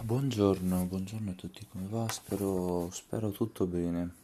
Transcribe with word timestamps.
Buongiorno, 0.00 0.84
buongiorno 0.84 1.32
a 1.32 1.34
tutti, 1.34 1.66
come 1.66 1.86
va? 1.88 2.06
Spero, 2.08 2.88
spero 2.92 3.30
tutto 3.30 3.66
bene 3.66 4.14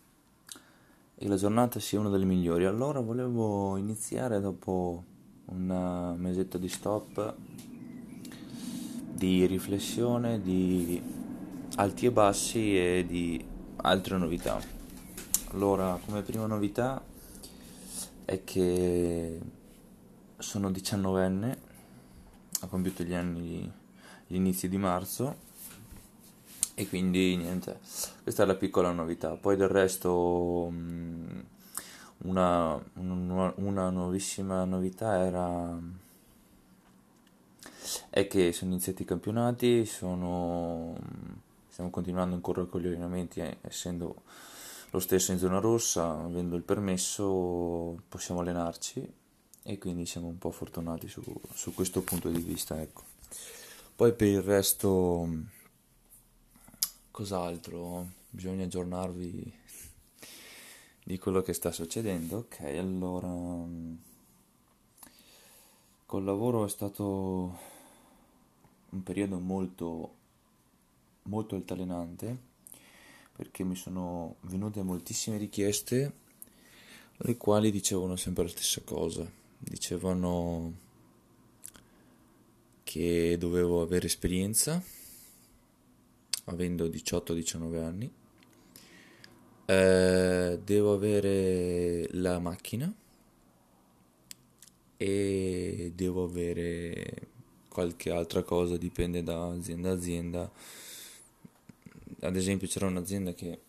e 1.17 1.27
la 1.27 1.35
giornata 1.35 1.81
sia 1.81 1.99
una 1.99 2.11
delle 2.11 2.25
migliori. 2.25 2.65
Allora 2.65 3.01
volevo 3.01 3.77
iniziare 3.77 4.41
dopo 4.41 5.05
un 5.47 6.15
mesetto 6.17 6.59
di 6.59 6.69
stop, 6.69 7.35
di 9.13 9.47
riflessione, 9.47 10.41
di 10.41 11.03
alti 11.75 12.07
e 12.07 12.13
bassi 12.13 12.79
e 12.79 13.05
di 13.07 13.45
altre 13.77 14.17
novità. 14.17 14.61
Allora, 15.51 15.99
come 16.07 16.23
prima 16.23 16.47
novità 16.47 17.03
è 18.25 18.45
che 18.45 19.41
sono 20.39 20.71
19enne, 20.71 21.57
ho 22.61 22.67
compiuto 22.69 23.03
gli 23.03 23.15
anni, 23.15 23.71
gli 24.29 24.37
inizi 24.37 24.69
di 24.69 24.79
marzo 24.79 25.51
e 26.75 26.89
quindi 26.89 27.37
niente, 27.37 27.79
questa 28.23 28.43
è 28.43 28.47
la 28.47 28.57
piccola 28.57 28.91
novità. 28.91 29.37
Poi 29.37 29.57
del 29.57 29.69
resto 29.69 30.69
mm, 30.71 31.41
una, 32.25 32.83
una, 32.95 33.91
nuovissima 33.91 34.65
novità 34.65 35.25
era 35.25 35.79
è 38.11 38.27
che 38.27 38.53
sono 38.53 38.73
iniziati 38.73 39.03
i 39.03 39.05
campionati, 39.05 39.85
sono, 39.85 40.97
stiamo 41.69 41.91
continuando 41.91 42.35
ancora 42.35 42.65
con 42.65 42.81
gli 42.81 42.87
allenamenti, 42.87 43.41
eh, 43.41 43.59
essendo 43.61 44.23
lo 44.91 44.99
stesso 44.99 45.33
in 45.33 45.39
zona 45.39 45.59
rossa, 45.59 46.09
avendo 46.11 46.57
il 46.57 46.63
permesso 46.63 48.01
possiamo 48.09 48.41
allenarci 48.41 49.13
e 49.63 49.79
quindi 49.79 50.07
siamo 50.07 50.27
un 50.27 50.39
po' 50.39 50.51
fortunati 50.51 51.09
su, 51.09 51.23
su 51.53 51.73
questo 51.73 52.03
punto 52.03 52.29
di 52.29 52.41
vista. 52.41 52.81
Ecco. 52.81 53.03
Poi 53.95 54.13
per 54.13 54.29
il 54.29 54.43
resto 54.43 55.29
Cos'altro? 57.15 58.09
Bisogna 58.29 58.65
aggiornarvi 58.65 59.55
di 61.05 61.17
quello 61.17 61.43
che 61.43 61.53
sta 61.53 61.71
succedendo. 61.71 62.39
Ok, 62.39 62.63
allora 62.63 63.65
col 66.07 66.25
lavoro 66.25 66.65
è 66.65 66.69
stato 66.69 67.57
un 68.89 69.03
periodo 69.05 69.39
molto 69.39 70.15
molto 71.23 71.55
altalenante 71.55 72.37
perché 73.31 73.63
mi 73.63 73.77
sono 73.77 74.35
venute 74.41 74.83
moltissime 74.83 75.37
richieste 75.37 76.13
le 77.19 77.37
quali 77.37 77.71
dicevano 77.71 78.17
sempre 78.17 78.43
la 78.43 78.51
stessa 78.51 78.81
cosa. 78.83 79.25
Dicevano 79.57 80.73
che 82.83 83.37
dovevo 83.39 83.83
avere 83.83 84.07
esperienza 84.07 84.83
avendo 86.45 86.87
18-19 86.87 87.83
anni. 87.83 88.13
Eh, 89.67 90.61
devo 90.63 90.93
avere 90.93 92.07
la 92.13 92.39
macchina 92.39 92.93
e 94.97 95.93
devo 95.95 96.25
avere 96.25 97.29
qualche 97.69 98.11
altra 98.11 98.43
cosa, 98.43 98.77
dipende 98.77 99.23
da 99.23 99.49
azienda 99.49 99.91
a 99.91 99.95
azienda. 99.95 100.53
Ad 102.21 102.37
esempio 102.37 102.69
c'era 102.69 102.87
un'azienda 102.87 103.35
che 103.35 103.61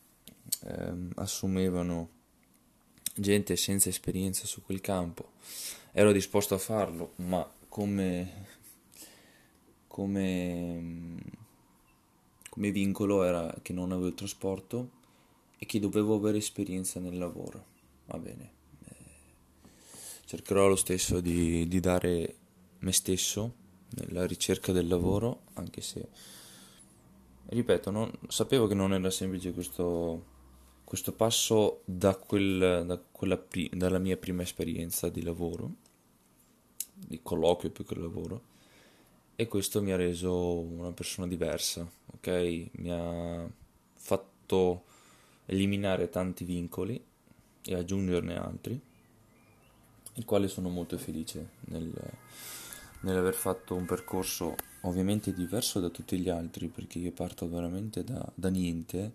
ehm, 0.63 1.11
assumevano 1.15 2.09
gente 3.15 3.55
senza 3.55 3.89
esperienza 3.89 4.45
su 4.45 4.61
quel 4.63 4.81
campo. 4.81 5.31
Ero 5.91 6.11
disposto 6.11 6.53
a 6.55 6.57
farlo, 6.57 7.13
ma 7.17 7.49
come, 7.69 8.45
come 9.87 11.43
come 12.55 12.71
vincolo 12.71 13.23
era 13.23 13.53
che 13.61 13.73
non 13.73 13.91
avevo 13.91 14.07
il 14.07 14.13
trasporto 14.13 14.89
e 15.57 15.65
che 15.65 15.77
dovevo 15.77 16.15
avere 16.15 16.37
esperienza 16.37 17.01
nel 17.01 17.17
lavoro. 17.17 17.65
Va 18.05 18.17
bene. 18.17 18.51
Eh, 18.85 18.95
cercherò 20.23 20.69
lo 20.69 20.77
stesso 20.77 21.19
di, 21.19 21.67
di 21.67 21.79
dare 21.81 22.35
me 22.79 22.93
stesso 22.93 23.53
nella 23.89 24.25
ricerca 24.25 24.71
del 24.71 24.87
lavoro, 24.87 25.41
anche 25.55 25.81
se, 25.81 26.07
ripeto, 27.47 27.91
non, 27.91 28.09
sapevo 28.29 28.67
che 28.67 28.73
non 28.73 28.93
era 28.93 29.09
semplice 29.09 29.51
questo, 29.51 30.23
questo 30.85 31.11
passo 31.11 31.81
da 31.83 32.15
quel, 32.15 32.85
da 32.85 32.97
quella, 33.11 33.43
dalla 33.71 33.99
mia 33.99 34.15
prima 34.15 34.43
esperienza 34.43 35.09
di 35.09 35.23
lavoro, 35.23 35.73
di 36.93 37.19
colloquio 37.21 37.71
più 37.71 37.83
che 37.83 37.95
lavoro 37.95 38.53
e 39.35 39.47
questo 39.47 39.81
mi 39.81 39.91
ha 39.91 39.97
reso 39.97 40.59
una 40.59 40.91
persona 40.91 41.27
diversa, 41.27 41.89
ok? 42.13 42.69
Mi 42.73 42.91
ha 42.91 43.49
fatto 43.93 44.83
eliminare 45.47 46.09
tanti 46.09 46.45
vincoli 46.45 47.03
e 47.63 47.75
aggiungerne 47.75 48.37
altri, 48.37 48.79
il 50.13 50.25
quale 50.25 50.47
sono 50.47 50.69
molto 50.69 50.97
felice 50.97 51.49
nel, 51.65 51.91
nell'aver 53.01 53.33
fatto 53.33 53.75
un 53.75 53.85
percorso 53.85 54.55
ovviamente 54.81 55.33
diverso 55.33 55.79
da 55.79 55.89
tutti 55.89 56.17
gli 56.17 56.29
altri, 56.29 56.67
perché 56.67 56.99
io 56.99 57.11
parto 57.11 57.49
veramente 57.49 58.03
da, 58.03 58.25
da 58.33 58.49
niente, 58.49 59.13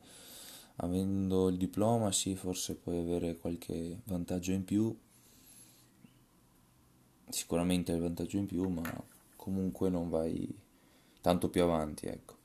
avendo 0.77 1.49
il 1.49 1.57
diploma 1.57 2.13
sì, 2.13 2.35
forse 2.35 2.75
puoi 2.75 2.99
avere 2.99 3.37
qualche 3.37 4.01
vantaggio 4.05 4.53
in 4.53 4.65
più, 4.65 4.95
sicuramente 7.29 7.93
hai 7.93 7.99
il 7.99 8.05
vantaggio 8.05 8.37
in 8.37 8.47
più, 8.47 8.69
ma 8.69 8.83
comunque 9.51 9.91
non 9.91 10.09
vai 10.09 10.49
tanto 11.21 11.49
più 11.51 11.63
avanti, 11.63 12.07
ecco. 12.07 12.39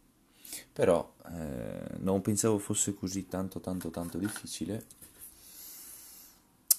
Però 0.73 1.13
eh, 1.31 1.97
non 1.99 2.21
pensavo 2.21 2.57
fosse 2.57 2.95
così 2.95 3.27
tanto 3.27 3.59
tanto 3.59 3.91
tanto 3.91 4.17
difficile. 4.17 4.85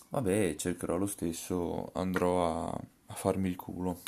Vabbè, 0.09 0.56
cercherò 0.56 0.97
lo 0.97 1.06
stesso, 1.06 1.91
andrò 1.94 2.69
a, 2.69 2.81
a 3.06 3.15
farmi 3.15 3.48
il 3.48 3.56
culo. 3.56 4.03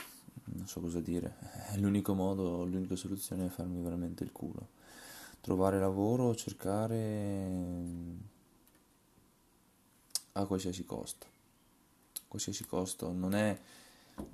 Non 0.44 0.66
so 0.66 0.80
cosa 0.80 1.00
dire. 1.00 1.36
L'unico 1.76 2.14
modo, 2.14 2.64
l'unica 2.64 2.96
soluzione 2.96 3.46
è 3.46 3.48
farmi 3.48 3.80
veramente 3.80 4.24
il 4.24 4.32
culo. 4.32 4.68
Trovare 5.40 5.78
lavoro, 5.78 6.34
cercare 6.34 7.86
a 10.32 10.44
qualsiasi 10.46 10.84
costo. 10.84 11.26
Qualsiasi 12.26 12.64
costo 12.66 13.12
non 13.12 13.34
è 13.34 13.58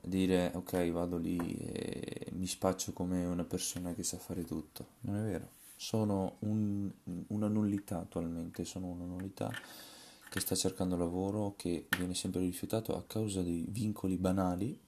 dire 0.02 0.52
ok 0.54 0.90
vado 0.90 1.16
lì 1.16 1.38
e 1.38 2.30
mi 2.32 2.46
spaccio 2.46 2.92
come 2.92 3.24
una 3.24 3.44
persona 3.44 3.94
che 3.94 4.02
sa 4.02 4.18
fare 4.18 4.44
tutto. 4.44 4.86
Non 5.00 5.16
è 5.16 5.22
vero, 5.22 5.48
sono 5.76 6.36
un, 6.40 6.90
una 7.28 7.48
nullità 7.48 8.00
attualmente, 8.00 8.64
sono 8.64 8.86
una 8.86 9.04
nullità 9.04 9.50
che 10.28 10.40
sta 10.40 10.54
cercando 10.54 10.96
lavoro, 10.96 11.54
che 11.56 11.86
viene 11.96 12.14
sempre 12.14 12.40
rifiutato 12.40 12.96
a 12.96 13.04
causa 13.06 13.40
di 13.40 13.64
vincoli 13.68 14.16
banali. 14.16 14.78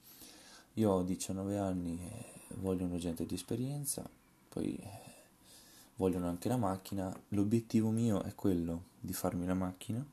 Io 0.73 0.91
ho 0.91 1.03
19 1.03 1.57
anni, 1.57 1.99
vogliono 2.55 2.97
gente 2.97 3.25
di 3.25 3.35
esperienza, 3.35 4.07
poi 4.49 4.75
eh, 4.75 4.89
vogliono 5.95 6.27
anche 6.27 6.49
la 6.49 6.57
macchina. 6.57 7.17
L'obiettivo 7.29 7.89
mio 7.89 8.23
è 8.23 8.35
quello 8.35 8.83
di 8.99 9.13
farmi 9.13 9.45
la 9.45 9.53
macchina. 9.53 10.05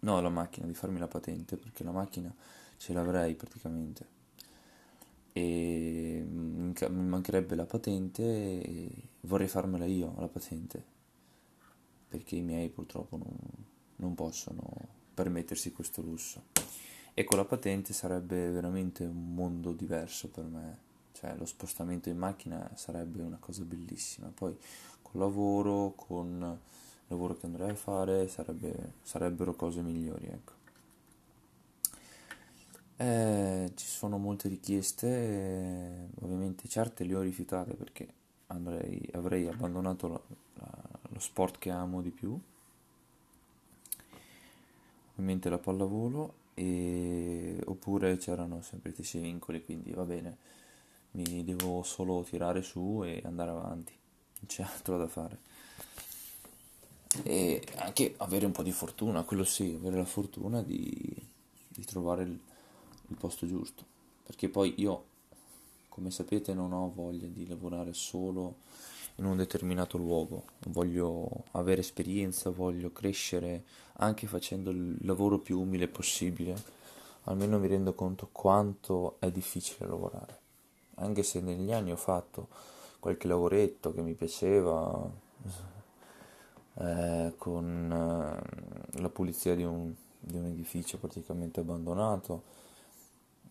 No, 0.00 0.20
la 0.20 0.28
macchina, 0.28 0.66
di 0.66 0.74
farmi 0.74 0.98
la 0.98 1.08
patente, 1.08 1.56
perché 1.56 1.82
la 1.82 1.90
macchina 1.90 2.32
ce 2.78 2.92
l'avrei 2.92 3.34
praticamente. 3.34 4.16
E 5.32 6.24
mi 6.26 6.72
mancherebbe 7.04 7.54
la 7.54 7.66
patente 7.66 8.22
e 8.22 8.90
vorrei 9.20 9.48
farmela 9.48 9.84
io 9.84 10.14
la 10.18 10.28
patente. 10.28 10.96
Perché 12.08 12.36
i 12.36 12.42
miei 12.42 12.70
purtroppo 12.70 13.16
non, 13.18 13.36
non 13.96 14.14
possono 14.14 14.62
permettersi 15.12 15.72
questo 15.72 16.00
lusso. 16.00 16.44
E 17.12 17.24
con 17.24 17.36
la 17.36 17.44
patente 17.44 17.92
sarebbe 17.92 18.48
veramente 18.50 19.04
un 19.04 19.34
mondo 19.34 19.72
diverso 19.72 20.28
per 20.28 20.44
me. 20.44 20.86
Cioè 21.12 21.36
lo 21.36 21.44
spostamento 21.44 22.08
in 22.08 22.16
macchina 22.16 22.70
sarebbe 22.74 23.20
una 23.20 23.38
cosa 23.38 23.62
bellissima. 23.64 24.30
Poi 24.32 24.56
col 25.02 25.20
lavoro 25.20 25.92
con 25.94 26.28
il 26.40 27.06
lavoro 27.08 27.36
che 27.36 27.46
andrei 27.46 27.70
a 27.70 27.74
fare 27.74 28.28
sarebbe, 28.28 28.94
sarebbero 29.02 29.54
cose 29.54 29.80
migliori 29.82 30.26
ecco 30.26 30.57
eh, 33.00 33.70
ci 33.76 33.86
sono 33.86 34.18
molte 34.18 34.48
richieste, 34.48 35.06
eh, 35.06 36.08
ovviamente 36.20 36.68
certe 36.68 37.04
le 37.04 37.14
ho 37.14 37.20
rifiutate 37.20 37.74
perché 37.74 38.08
andrei, 38.48 39.08
avrei 39.12 39.46
abbandonato 39.46 40.08
la, 40.08 40.20
la, 40.54 40.72
lo 41.10 41.20
sport 41.20 41.58
che 41.58 41.70
amo 41.70 42.02
di 42.02 42.10
più, 42.10 42.36
ovviamente 45.12 45.48
la 45.48 45.58
pallavolo, 45.58 46.34
e, 46.54 47.62
oppure 47.66 48.16
c'erano 48.16 48.62
sempre 48.62 48.90
stessi 48.90 49.20
vincoli, 49.20 49.64
quindi 49.64 49.92
va 49.92 50.04
bene, 50.04 50.36
mi 51.12 51.44
devo 51.44 51.84
solo 51.84 52.24
tirare 52.24 52.62
su 52.62 53.02
e 53.04 53.22
andare 53.24 53.50
avanti, 53.50 53.92
non 53.92 54.46
c'è 54.46 54.64
altro 54.64 54.98
da 54.98 55.06
fare. 55.06 55.38
E 57.22 57.64
anche 57.76 58.14
avere 58.18 58.44
un 58.44 58.52
po' 58.52 58.64
di 58.64 58.72
fortuna, 58.72 59.22
quello 59.22 59.44
sì, 59.44 59.76
avere 59.78 59.98
la 59.98 60.04
fortuna 60.04 60.62
di, 60.62 61.16
di 61.68 61.84
trovare 61.84 62.22
il 62.24 62.38
il 63.08 63.16
posto 63.16 63.46
giusto. 63.46 63.84
Perché 64.24 64.48
poi 64.48 64.74
io 64.78 65.04
come 65.98 66.10
sapete 66.12 66.54
non 66.54 66.72
ho 66.72 66.92
voglia 66.94 67.26
di 67.26 67.46
lavorare 67.48 67.92
solo 67.92 68.56
in 69.16 69.24
un 69.24 69.36
determinato 69.36 69.98
luogo, 69.98 70.44
voglio 70.68 71.28
avere 71.52 71.80
esperienza, 71.80 72.50
voglio 72.50 72.92
crescere 72.92 73.64
anche 73.94 74.28
facendo 74.28 74.70
il 74.70 74.96
lavoro 75.00 75.38
più 75.38 75.58
umile 75.58 75.88
possibile, 75.88 76.54
almeno 77.24 77.58
mi 77.58 77.66
rendo 77.66 77.94
conto 77.94 78.28
quanto 78.30 79.16
è 79.18 79.28
difficile 79.32 79.88
lavorare, 79.88 80.38
anche 80.96 81.24
se 81.24 81.40
negli 81.40 81.72
anni 81.72 81.90
ho 81.90 81.96
fatto 81.96 82.46
qualche 83.00 83.26
lavoretto 83.26 83.92
che 83.92 84.02
mi 84.02 84.14
piaceva, 84.14 85.10
eh, 86.74 87.34
con 87.36 87.90
eh, 88.94 89.00
la 89.00 89.08
pulizia 89.08 89.56
di 89.56 89.64
un, 89.64 89.92
di 90.20 90.36
un 90.36 90.44
edificio 90.44 90.96
praticamente 90.98 91.58
abbandonato, 91.58 92.56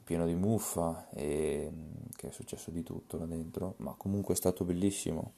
pieno 0.08 0.26
di 0.26 0.36
muffa 0.36 1.10
e 1.10 1.70
che 2.16 2.30
è 2.30 2.32
successo 2.32 2.72
di 2.72 2.82
tutto 2.82 3.18
là 3.18 3.26
dentro, 3.26 3.74
ma 3.78 3.94
comunque 3.98 4.34
è 4.34 4.38
stato 4.38 4.64
bellissimo 4.64 5.34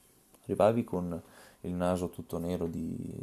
Arrivavi 0.50 0.84
con 0.84 1.22
il 1.62 1.74
naso 1.74 2.10
tutto 2.10 2.40
nero 2.40 2.66
di 2.66 3.14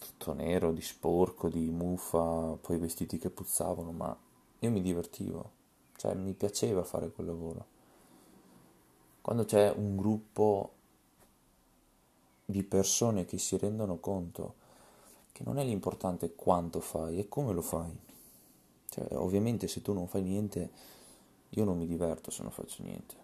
tutto 0.00 0.32
nero, 0.32 0.72
di 0.72 0.80
sporco, 0.80 1.48
di 1.48 1.70
muffa, 1.70 2.56
poi 2.60 2.76
vestiti 2.78 3.18
che 3.18 3.30
puzzavano, 3.30 3.92
ma 3.92 4.16
io 4.58 4.70
mi 4.72 4.82
divertivo, 4.82 5.50
cioè 5.94 6.14
mi 6.14 6.32
piaceva 6.32 6.82
fare 6.82 7.12
quel 7.12 7.26
lavoro. 7.28 7.66
Quando 9.20 9.44
c'è 9.44 9.70
un 9.70 9.94
gruppo 9.94 10.72
di 12.44 12.64
persone 12.64 13.24
che 13.24 13.38
si 13.38 13.56
rendono 13.56 13.98
conto 13.98 14.54
che 15.30 15.44
non 15.44 15.58
è 15.58 15.64
l'importante 15.64 16.34
quanto 16.34 16.80
fai, 16.80 17.20
è 17.20 17.28
come 17.28 17.52
lo 17.52 17.62
fai. 17.62 17.96
Cioè, 18.94 19.16
ovviamente 19.16 19.66
se 19.66 19.82
tu 19.82 19.92
non 19.92 20.06
fai 20.06 20.22
niente, 20.22 20.70
io 21.50 21.64
non 21.64 21.76
mi 21.76 21.84
diverto 21.84 22.30
se 22.30 22.42
non 22.42 22.52
faccio 22.52 22.84
niente. 22.84 23.16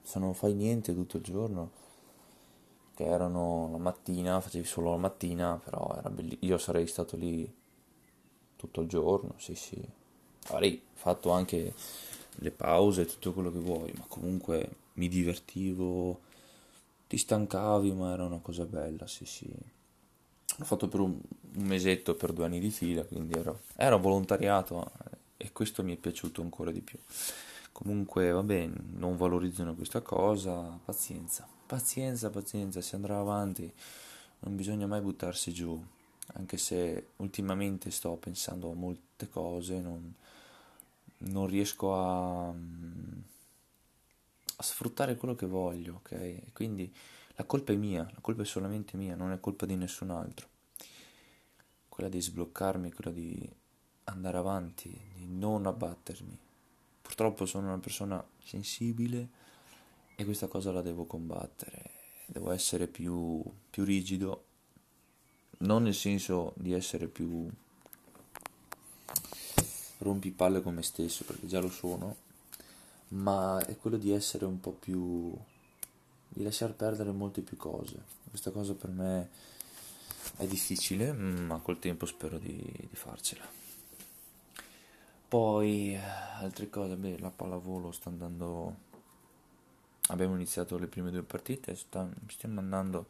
Se 0.00 0.18
non 0.18 0.32
fai 0.32 0.54
niente 0.54 0.94
tutto 0.94 1.18
il 1.18 1.22
giorno, 1.22 1.70
che 2.94 3.04
erano 3.04 3.68
la 3.70 3.76
mattina, 3.76 4.40
facevi 4.40 4.64
solo 4.64 4.90
la 4.92 4.96
mattina, 4.96 5.60
però 5.62 5.94
era 5.98 6.08
bellissimo, 6.08 6.50
io 6.50 6.56
sarei 6.56 6.86
stato 6.86 7.16
lì 7.18 7.52
tutto 8.56 8.80
il 8.80 8.88
giorno, 8.88 9.34
sì 9.36 9.54
sì, 9.54 9.78
avrei 10.46 10.80
fatto 10.94 11.30
anche 11.30 11.74
le 12.36 12.50
pause, 12.50 13.04
tutto 13.04 13.34
quello 13.34 13.52
che 13.52 13.58
vuoi, 13.58 13.92
ma 13.98 14.06
comunque 14.08 14.70
mi 14.94 15.08
divertivo, 15.08 16.20
ti 17.06 17.18
stancavi, 17.18 17.92
ma 17.92 18.14
era 18.14 18.24
una 18.24 18.40
cosa 18.40 18.64
bella, 18.64 19.06
sì 19.06 19.26
sì. 19.26 19.46
L'ho 20.56 20.64
fatto 20.64 20.88
per 20.88 21.00
un, 21.00 21.20
mesetto, 21.58 22.14
per 22.14 22.32
due 22.32 22.46
anni 22.46 22.60
di 22.60 22.70
fila, 22.70 23.04
quindi 23.04 23.34
ero, 23.38 23.60
era 23.76 23.96
volontariato 23.96 24.84
eh, 24.84 25.17
e 25.38 25.52
questo 25.52 25.82
mi 25.84 25.94
è 25.94 25.96
piaciuto 25.96 26.42
ancora 26.42 26.72
di 26.72 26.80
più. 26.80 26.98
Comunque, 27.72 28.30
va 28.32 28.42
bene, 28.42 28.74
non 28.96 29.16
valorizzano 29.16 29.74
questa 29.74 30.02
cosa, 30.02 30.78
pazienza, 30.84 31.48
pazienza, 31.64 32.28
pazienza, 32.28 32.80
si 32.80 32.96
andrà 32.96 33.18
avanti, 33.18 33.72
non 34.40 34.56
bisogna 34.56 34.88
mai 34.88 35.00
buttarsi 35.00 35.52
giù, 35.52 35.80
anche 36.34 36.58
se 36.58 37.10
ultimamente 37.16 37.92
sto 37.92 38.16
pensando 38.16 38.72
a 38.72 38.74
molte 38.74 39.28
cose, 39.28 39.80
non, 39.80 40.12
non 41.18 41.46
riesco 41.46 41.94
a, 41.94 42.48
a 42.48 42.54
sfruttare 44.62 45.16
quello 45.16 45.36
che 45.36 45.46
voglio, 45.46 46.00
ok? 46.02 46.52
Quindi 46.52 46.92
la 47.36 47.44
colpa 47.44 47.72
è 47.72 47.76
mia, 47.76 48.02
la 48.02 48.20
colpa 48.20 48.42
è 48.42 48.46
solamente 48.46 48.96
mia, 48.96 49.14
non 49.14 49.30
è 49.30 49.38
colpa 49.38 49.66
di 49.66 49.76
nessun 49.76 50.10
altro. 50.10 50.48
Quella 51.88 52.10
di 52.10 52.20
sbloccarmi, 52.20 52.90
quella 52.90 53.12
di 53.12 53.48
andare 54.08 54.38
avanti, 54.38 54.88
di 55.14 55.26
non 55.26 55.66
abbattermi 55.66 56.46
Purtroppo 57.08 57.46
sono 57.46 57.68
una 57.68 57.78
persona 57.78 58.22
sensibile 58.44 59.28
e 60.14 60.24
questa 60.26 60.46
cosa 60.46 60.70
la 60.70 60.82
devo 60.82 61.06
combattere. 61.06 61.90
Devo 62.26 62.52
essere 62.52 62.86
più, 62.86 63.42
più 63.70 63.82
rigido, 63.82 64.44
non 65.60 65.84
nel 65.84 65.94
senso 65.94 66.52
di 66.56 66.74
essere 66.74 67.06
più 67.06 67.50
rompipalle 69.98 70.60
con 70.60 70.74
me 70.74 70.82
stesso, 70.82 71.24
perché 71.24 71.46
già 71.46 71.60
lo 71.60 71.70
sono, 71.70 72.14
ma 73.08 73.58
è 73.66 73.76
quello 73.78 73.96
di 73.96 74.12
essere 74.12 74.44
un 74.44 74.60
po' 74.60 74.72
più 74.72 75.34
di 76.28 76.42
lasciar 76.42 76.74
perdere 76.74 77.10
molte 77.10 77.40
più 77.40 77.56
cose. 77.56 78.00
Questa 78.28 78.50
cosa 78.50 78.74
per 78.74 78.90
me 78.90 79.28
è 80.36 80.46
difficile, 80.46 81.10
ma 81.12 81.56
col 81.56 81.78
tempo 81.78 82.04
spero 82.04 82.38
di, 82.38 82.54
di 82.54 82.96
farcela. 82.96 83.67
Poi 85.28 85.94
eh, 85.94 85.98
altre 85.98 86.70
cose, 86.70 86.96
beh, 86.96 87.18
la 87.18 87.30
pallavolo 87.30 87.92
sta 87.92 88.08
andando. 88.08 88.86
Abbiamo 90.08 90.34
iniziato 90.34 90.78
le 90.78 90.86
prime 90.86 91.10
due 91.10 91.22
partite, 91.22 91.74
sta, 91.74 92.08
stiamo 92.28 92.60
andando 92.60 93.06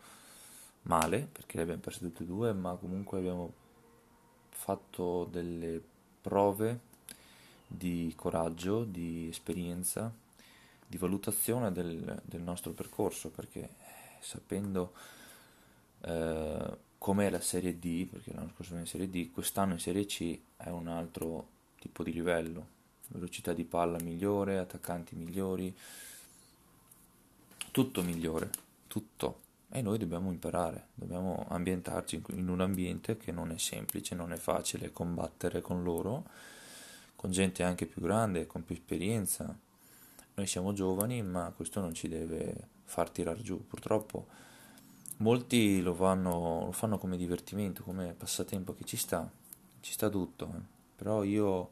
male 0.83 1.29
perché 1.31 1.57
le 1.57 1.63
abbiamo 1.63 1.81
perse 1.81 2.01
tutte 2.01 2.25
e 2.25 2.27
due, 2.27 2.53
ma 2.53 2.75
comunque 2.75 3.19
abbiamo 3.19 3.53
fatto 4.49 5.27
delle 5.31 5.81
prove 6.21 6.81
di 7.69 8.13
coraggio, 8.17 8.83
di 8.83 9.29
esperienza, 9.29 10.13
di 10.85 10.97
valutazione 10.99 11.71
del, 11.71 12.21
del 12.25 12.41
nostro 12.41 12.73
percorso 12.73 13.31
perché 13.31 13.61
eh, 13.61 13.69
sapendo 14.19 14.93
eh, 16.01 16.79
com'è 16.99 17.31
la 17.31 17.41
Serie 17.41 17.79
D, 17.79 18.07
perché 18.07 18.33
l'anno 18.33 18.51
scorso 18.55 18.73
era 18.73 18.81
in 18.81 18.89
Serie 18.89 19.09
D, 19.09 19.31
quest'anno 19.31 19.75
in 19.75 19.79
Serie 19.79 20.05
C 20.05 20.37
è 20.57 20.71
un 20.71 20.89
altro 20.89 21.57
tipo 21.79 22.03
di 22.03 22.13
livello, 22.13 22.67
velocità 23.09 23.53
di 23.53 23.65
palla 23.65 23.99
migliore, 24.01 24.59
attaccanti 24.59 25.15
migliori, 25.15 25.75
tutto 27.71 28.03
migliore, 28.03 28.51
tutto. 28.87 29.47
E 29.71 29.83
noi 29.83 29.99
dobbiamo 29.99 30.31
imparare, 30.31 30.89
dobbiamo 30.95 31.47
ambientarci 31.49 32.23
in 32.31 32.49
un 32.49 32.61
ambiente 32.61 33.19
che 33.19 33.33
non 33.33 33.51
è 33.51 33.59
semplice, 33.59 34.15
non 34.15 34.33
è 34.33 34.37
facile 34.37 34.93
combattere 34.93 35.61
con 35.61 35.83
loro, 35.83 36.25
con 37.15 37.31
gente 37.31 37.63
anche 37.63 37.85
più 37.85 38.01
grande, 38.01 38.47
con 38.47 38.65
più 38.65 38.75
esperienza. 38.75 39.55
Noi 40.35 40.47
siamo 40.47 40.73
giovani, 40.73 41.23
ma 41.23 41.53
questo 41.55 41.81
non 41.81 41.93
ci 41.93 42.09
deve 42.09 42.55
far 42.85 43.11
tirare 43.11 43.43
giù. 43.43 43.67
Purtroppo 43.67 44.27
molti 45.19 45.83
lo 45.83 45.93
fanno, 45.93 46.65
lo 46.65 46.73
fanno 46.73 46.97
come 46.97 47.19
divertimento, 47.19 47.83
come 47.83 48.15
passatempo 48.17 48.75
che 48.75 48.85
ci 48.85 48.97
sta, 48.97 49.31
ci 49.81 49.93
sta 49.93 50.09
tutto. 50.09 50.51
Eh 50.55 50.78
però 50.99 51.23
io, 51.23 51.71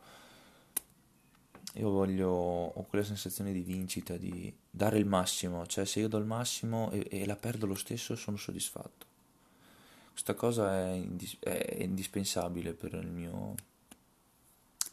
io 1.75 1.91
voglio, 1.91 2.29
ho 2.29 2.83
quella 2.85 3.05
sensazione 3.05 3.53
di 3.53 3.63
vincita, 3.63 4.17
di 4.17 4.55
dare 4.71 4.99
il 4.99 5.05
massimo, 5.05 5.67
cioè 5.67 5.85
se 5.85 5.99
io 5.99 6.07
do 6.07 6.17
il 6.19 6.25
massimo 6.25 6.93
e, 6.93 7.09
e 7.11 7.27
la 7.27 7.35
perdo 7.35 7.67
lo 7.67 7.75
stesso 7.75 8.15
sono 8.15 8.37
soddisfatto. 8.37 9.05
Questa 10.13 10.35
cosa 10.35 10.73
è, 10.73 10.93
indis- 10.93 11.41
è 11.41 11.83
indispensabile 11.83 12.73
per 12.73 12.95
il 12.95 13.09
mio, 13.09 13.55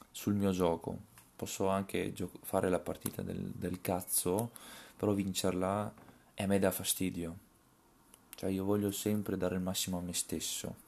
sul 0.10 0.34
mio 0.34 0.52
gioco. 0.52 0.98
Posso 1.36 1.68
anche 1.68 2.12
gio- 2.12 2.32
fare 2.42 2.70
la 2.72 2.80
partita 2.80 3.22
del, 3.22 3.40
del 3.40 3.82
cazzo, 3.82 4.50
però 4.98 5.14
vincerla 5.14 5.94
e 6.34 6.44
a 6.44 6.48
me 6.48 6.58
dà 6.58 6.72
fastidio. 6.72 7.38
Cioè 8.34 8.50
io 8.50 8.64
voglio 8.64 8.90
sempre 8.90 9.38
dare 9.38 9.54
il 9.54 9.62
massimo 9.62 10.00
a 10.00 10.02
me 10.02 10.14
stesso 10.14 10.83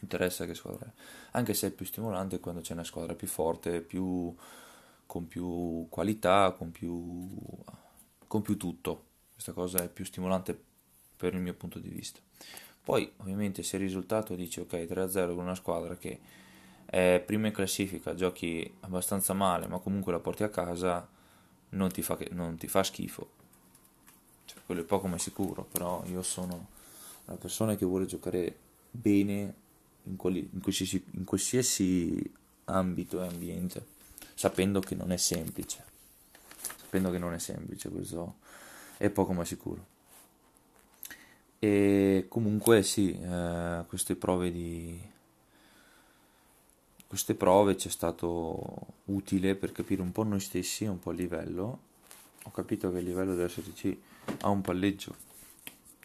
interessa 0.00 0.46
che 0.46 0.54
squadra 0.54 0.86
è. 0.86 0.90
Anche 1.32 1.54
se 1.54 1.68
è 1.68 1.70
più 1.70 1.86
stimolante 1.86 2.40
quando 2.40 2.60
c'è 2.60 2.72
una 2.72 2.84
squadra 2.84 3.14
più 3.14 3.26
forte, 3.26 3.80
più, 3.80 4.34
con 5.06 5.28
più 5.28 5.86
qualità, 5.88 6.52
con 6.52 6.70
più, 6.70 7.28
con 8.26 8.42
più 8.42 8.56
tutto. 8.56 9.04
Questa 9.32 9.52
cosa 9.52 9.82
è 9.82 9.88
più 9.88 10.04
stimolante 10.04 10.58
per 11.16 11.34
il 11.34 11.40
mio 11.40 11.54
punto 11.54 11.78
di 11.78 11.88
vista. 11.88 12.20
Poi, 12.82 13.10
ovviamente, 13.18 13.62
se 13.62 13.76
il 13.76 13.82
risultato 13.82 14.34
dice 14.34 14.60
ok 14.62 14.72
3-0 14.72 15.34
con 15.34 15.44
una 15.44 15.54
squadra 15.54 15.96
che 15.96 16.20
è 16.84 17.22
prima 17.24 17.46
in 17.46 17.52
classifica, 17.52 18.14
giochi 18.14 18.72
abbastanza 18.80 19.32
male, 19.32 19.66
ma 19.66 19.78
comunque 19.78 20.12
la 20.12 20.20
porti 20.20 20.42
a 20.42 20.50
casa, 20.50 21.08
non 21.70 21.90
ti 21.90 22.02
fa, 22.02 22.18
non 22.30 22.56
ti 22.56 22.68
fa 22.68 22.82
schifo. 22.82 23.30
Cioè, 24.44 24.60
quello 24.66 24.82
è 24.82 24.84
poco 24.84 25.06
ma 25.06 25.18
sicuro, 25.18 25.64
però 25.64 26.04
io 26.06 26.22
sono 26.22 26.68
una 27.24 27.36
persona 27.36 27.74
che 27.74 27.86
vuole 27.86 28.06
giocare 28.06 28.54
bene 28.90 29.54
in, 30.04 30.16
quali, 30.16 30.48
in, 30.52 30.60
qualsiasi, 30.60 31.04
in 31.12 31.24
qualsiasi 31.24 32.32
ambito 32.64 33.22
e 33.22 33.26
ambiente, 33.26 33.84
sapendo 34.34 34.80
che 34.80 34.94
non 34.94 35.12
è 35.12 35.16
semplice, 35.16 35.84
sapendo 36.76 37.10
che 37.10 37.18
non 37.18 37.32
è 37.32 37.38
semplice, 37.38 37.88
questo 37.88 38.36
è 38.96 39.10
poco 39.10 39.32
ma 39.32 39.44
sicuro. 39.44 39.92
E 41.58 42.26
comunque 42.28 42.82
sì, 42.82 43.18
eh, 43.18 43.84
queste 43.88 44.16
prove 44.16 44.52
di 44.52 45.12
queste 47.06 47.36
prove 47.36 47.76
ci 47.76 47.86
è 47.86 47.90
stato 47.92 48.58
utile 49.04 49.54
per 49.54 49.70
capire 49.70 50.02
un 50.02 50.10
po' 50.10 50.24
noi 50.24 50.40
stessi, 50.40 50.84
un 50.84 50.98
po' 50.98 51.12
il 51.12 51.18
livello. 51.18 51.78
Ho 52.42 52.50
capito 52.50 52.90
che 52.90 52.98
il 52.98 53.04
livello 53.04 53.36
dell'STC 53.36 53.96
ha 54.40 54.48
un 54.48 54.60
palleggio 54.60 55.14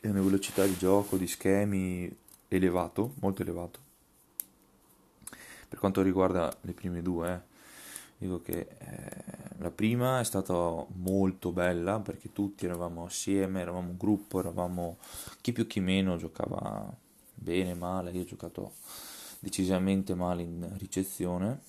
e 0.01 0.09
una 0.09 0.21
velocità 0.21 0.65
di 0.65 0.77
gioco, 0.77 1.17
di 1.17 1.27
schemi 1.27 2.15
elevato, 2.47 3.15
molto 3.21 3.41
elevato. 3.41 3.88
Per 5.69 5.79
quanto 5.79 6.01
riguarda 6.01 6.53
le 6.61 6.73
prime 6.73 7.01
due, 7.01 7.31
eh, 7.31 7.41
dico 8.17 8.41
che 8.41 8.67
eh, 8.77 9.23
la 9.59 9.71
prima 9.71 10.19
è 10.19 10.23
stata 10.23 10.85
molto 10.95 11.51
bella 11.51 11.99
perché 11.99 12.33
tutti 12.33 12.65
eravamo 12.65 13.05
assieme, 13.05 13.61
eravamo 13.61 13.89
un 13.89 13.97
gruppo, 13.97 14.39
eravamo 14.39 14.97
chi 15.41 15.51
più 15.51 15.67
chi 15.67 15.79
meno 15.79 16.17
giocava 16.17 16.91
bene, 17.35 17.73
male, 17.75 18.11
io 18.11 18.21
ho 18.21 18.25
giocato 18.25 18.73
decisamente 19.39 20.15
male 20.15 20.41
in 20.43 20.73
ricezione. 20.77 21.61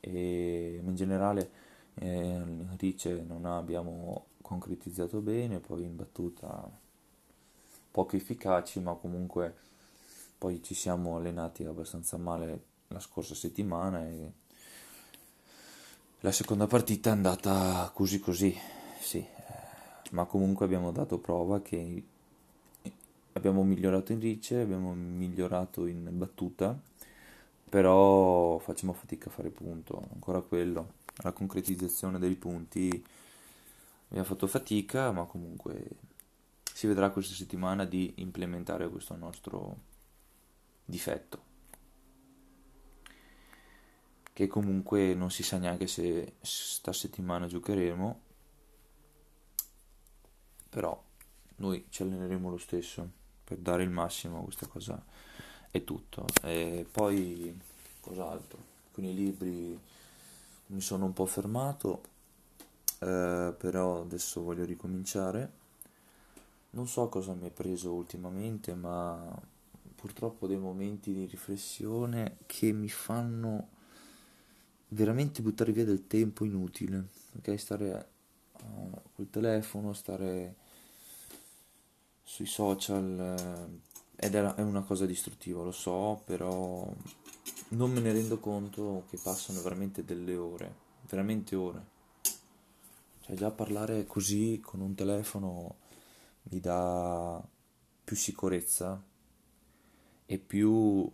E 0.00 0.80
in 0.82 0.94
generale 0.94 1.50
eh, 1.94 2.42
Rice 2.78 3.22
non 3.26 3.44
abbiamo 3.44 4.26
concretizzato 4.42 5.20
bene, 5.20 5.60
poi 5.60 5.84
in 5.84 5.96
battuta 5.96 6.68
poco 7.90 8.16
efficaci, 8.16 8.80
ma 8.80 8.94
comunque 8.94 9.54
poi 10.38 10.62
ci 10.62 10.74
siamo 10.74 11.16
allenati 11.16 11.64
abbastanza 11.64 12.16
male 12.16 12.68
la 12.92 12.98
scorsa 12.98 13.36
settimana 13.36 14.04
e 14.04 14.32
la 16.20 16.32
seconda 16.32 16.66
partita 16.66 17.10
è 17.10 17.12
andata 17.12 17.88
così 17.94 18.18
così, 18.18 18.54
sì, 18.98 19.18
eh, 19.18 20.10
ma 20.10 20.24
comunque 20.24 20.64
abbiamo 20.64 20.90
dato 20.90 21.18
prova 21.18 21.62
che 21.62 22.02
abbiamo 23.32 23.62
migliorato 23.62 24.10
in 24.10 24.18
rice, 24.18 24.60
abbiamo 24.60 24.92
migliorato 24.92 25.86
in 25.86 26.08
battuta, 26.10 26.76
però 27.68 28.58
facciamo 28.58 28.92
fatica 28.92 29.28
a 29.28 29.32
fare 29.32 29.50
punto, 29.50 30.08
ancora 30.12 30.40
quello, 30.40 30.94
la 31.18 31.30
concretizzazione 31.30 32.18
dei 32.18 32.34
punti 32.34 32.88
abbiamo 34.08 34.26
fatto 34.26 34.48
fatica, 34.48 35.12
ma 35.12 35.26
comunque 35.26 35.90
si 36.64 36.88
vedrà 36.88 37.10
questa 37.10 37.34
settimana 37.34 37.84
di 37.84 38.14
implementare 38.16 38.88
questo 38.90 39.14
nostro 39.14 39.76
difetto 40.84 41.49
che 44.40 44.46
comunque 44.46 45.12
non 45.12 45.30
si 45.30 45.42
sa 45.42 45.58
neanche 45.58 45.86
se 45.86 46.36
sta 46.40 46.94
settimana 46.94 47.46
giocheremo, 47.46 48.20
però 50.70 50.98
noi 51.56 51.84
ci 51.90 52.00
alleneremo 52.00 52.48
lo 52.48 52.56
stesso 52.56 53.06
per 53.44 53.58
dare 53.58 53.82
il 53.82 53.90
massimo 53.90 54.38
a 54.38 54.44
questa 54.44 54.66
cosa 54.66 55.04
è 55.70 55.84
tutto. 55.84 56.24
E 56.40 56.86
poi 56.90 57.54
cos'altro? 58.00 58.58
Con 58.92 59.04
i 59.04 59.12
libri 59.12 59.78
mi 60.68 60.80
sono 60.80 61.04
un 61.04 61.12
po' 61.12 61.26
fermato, 61.26 62.00
eh, 63.00 63.54
però 63.58 64.00
adesso 64.00 64.40
voglio 64.40 64.64
ricominciare. 64.64 65.52
Non 66.70 66.88
so 66.88 67.10
cosa 67.10 67.34
mi 67.34 67.46
è 67.46 67.50
preso 67.50 67.92
ultimamente, 67.92 68.72
ma 68.74 69.38
purtroppo 69.94 70.46
dei 70.46 70.56
momenti 70.56 71.12
di 71.12 71.26
riflessione 71.26 72.38
che 72.46 72.72
mi 72.72 72.88
fanno 72.88 73.78
veramente 74.90 75.42
buttare 75.42 75.72
via 75.72 75.84
del 75.84 76.06
tempo 76.06 76.44
inutile, 76.44 77.08
ok? 77.36 77.58
Stare 77.58 78.08
uh, 78.62 79.00
col 79.14 79.30
telefono, 79.30 79.92
stare 79.92 80.54
sui 82.22 82.46
social 82.46 83.36
uh, 83.36 83.80
ed 84.16 84.34
è 84.34 84.60
una 84.60 84.82
cosa 84.82 85.06
distruttiva, 85.06 85.62
lo 85.62 85.72
so, 85.72 86.22
però 86.24 86.92
non 87.70 87.90
me 87.90 88.00
ne 88.00 88.12
rendo 88.12 88.38
conto 88.38 89.04
che 89.08 89.18
passano 89.22 89.62
veramente 89.62 90.04
delle 90.04 90.36
ore, 90.36 90.74
veramente 91.08 91.56
ore. 91.56 91.98
Cioè 93.20 93.34
già 93.36 93.50
parlare 93.50 94.06
così 94.06 94.60
con 94.62 94.80
un 94.80 94.94
telefono 94.94 95.76
mi 96.44 96.60
dà 96.60 97.42
più 98.04 98.16
sicurezza 98.16 99.02
e 100.26 100.38
più 100.38 101.10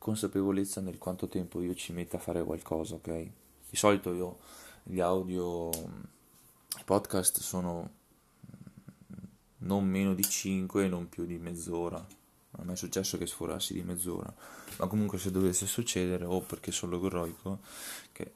consapevolezza 0.00 0.80
nel 0.80 0.96
quanto 0.96 1.28
tempo 1.28 1.60
io 1.60 1.74
ci 1.74 1.92
metta 1.92 2.16
a 2.16 2.20
fare 2.20 2.42
qualcosa, 2.42 2.94
ok? 2.94 3.30
Di 3.68 3.76
solito 3.76 4.14
io 4.14 4.38
gli 4.82 4.98
audio, 4.98 5.68
i 5.68 6.84
podcast 6.86 7.40
sono 7.40 7.90
non 9.58 9.86
meno 9.86 10.14
di 10.14 10.24
5 10.24 10.86
e 10.86 10.88
non 10.88 11.10
più 11.10 11.26
di 11.26 11.36
mezz'ora. 11.36 12.02
Non 12.52 12.66
mi 12.66 12.72
è 12.72 12.76
successo 12.76 13.18
che 13.18 13.26
sforassi 13.26 13.74
di 13.74 13.82
mezz'ora, 13.82 14.34
ma 14.78 14.86
comunque 14.86 15.18
se 15.18 15.30
dovesse 15.30 15.66
succedere, 15.66 16.24
o 16.24 16.40
perché 16.40 16.72
sono 16.72 16.92
logorroico, 16.92 17.58
che 18.12 18.32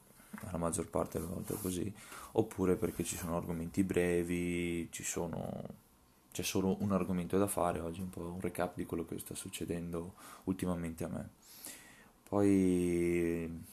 la 0.53 0.59
maggior 0.59 0.89
parte 0.91 1.19
delle 1.19 1.33
volte 1.33 1.55
è 1.55 1.59
così, 1.59 1.91
oppure 2.33 2.77
perché 2.77 3.05
ci 3.05 3.17
sono 3.17 3.39
argomenti 3.39 3.83
brevi, 3.83 4.87
ci 4.93 5.03
sono 5.03 5.83
c'è 6.31 6.43
solo 6.43 6.77
un 6.81 6.91
argomento 6.91 7.39
da 7.39 7.47
fare 7.47 7.79
oggi, 7.79 8.01
un 8.01 8.11
po' 8.11 8.23
un 8.23 8.41
recap 8.41 8.75
di 8.75 8.85
quello 8.85 9.05
che 9.05 9.21
sta 9.21 9.37
succedendo 9.37 10.15
ultimamente 10.45 11.05
a 11.05 11.09
me. 11.09 11.31
Poi 12.29 13.65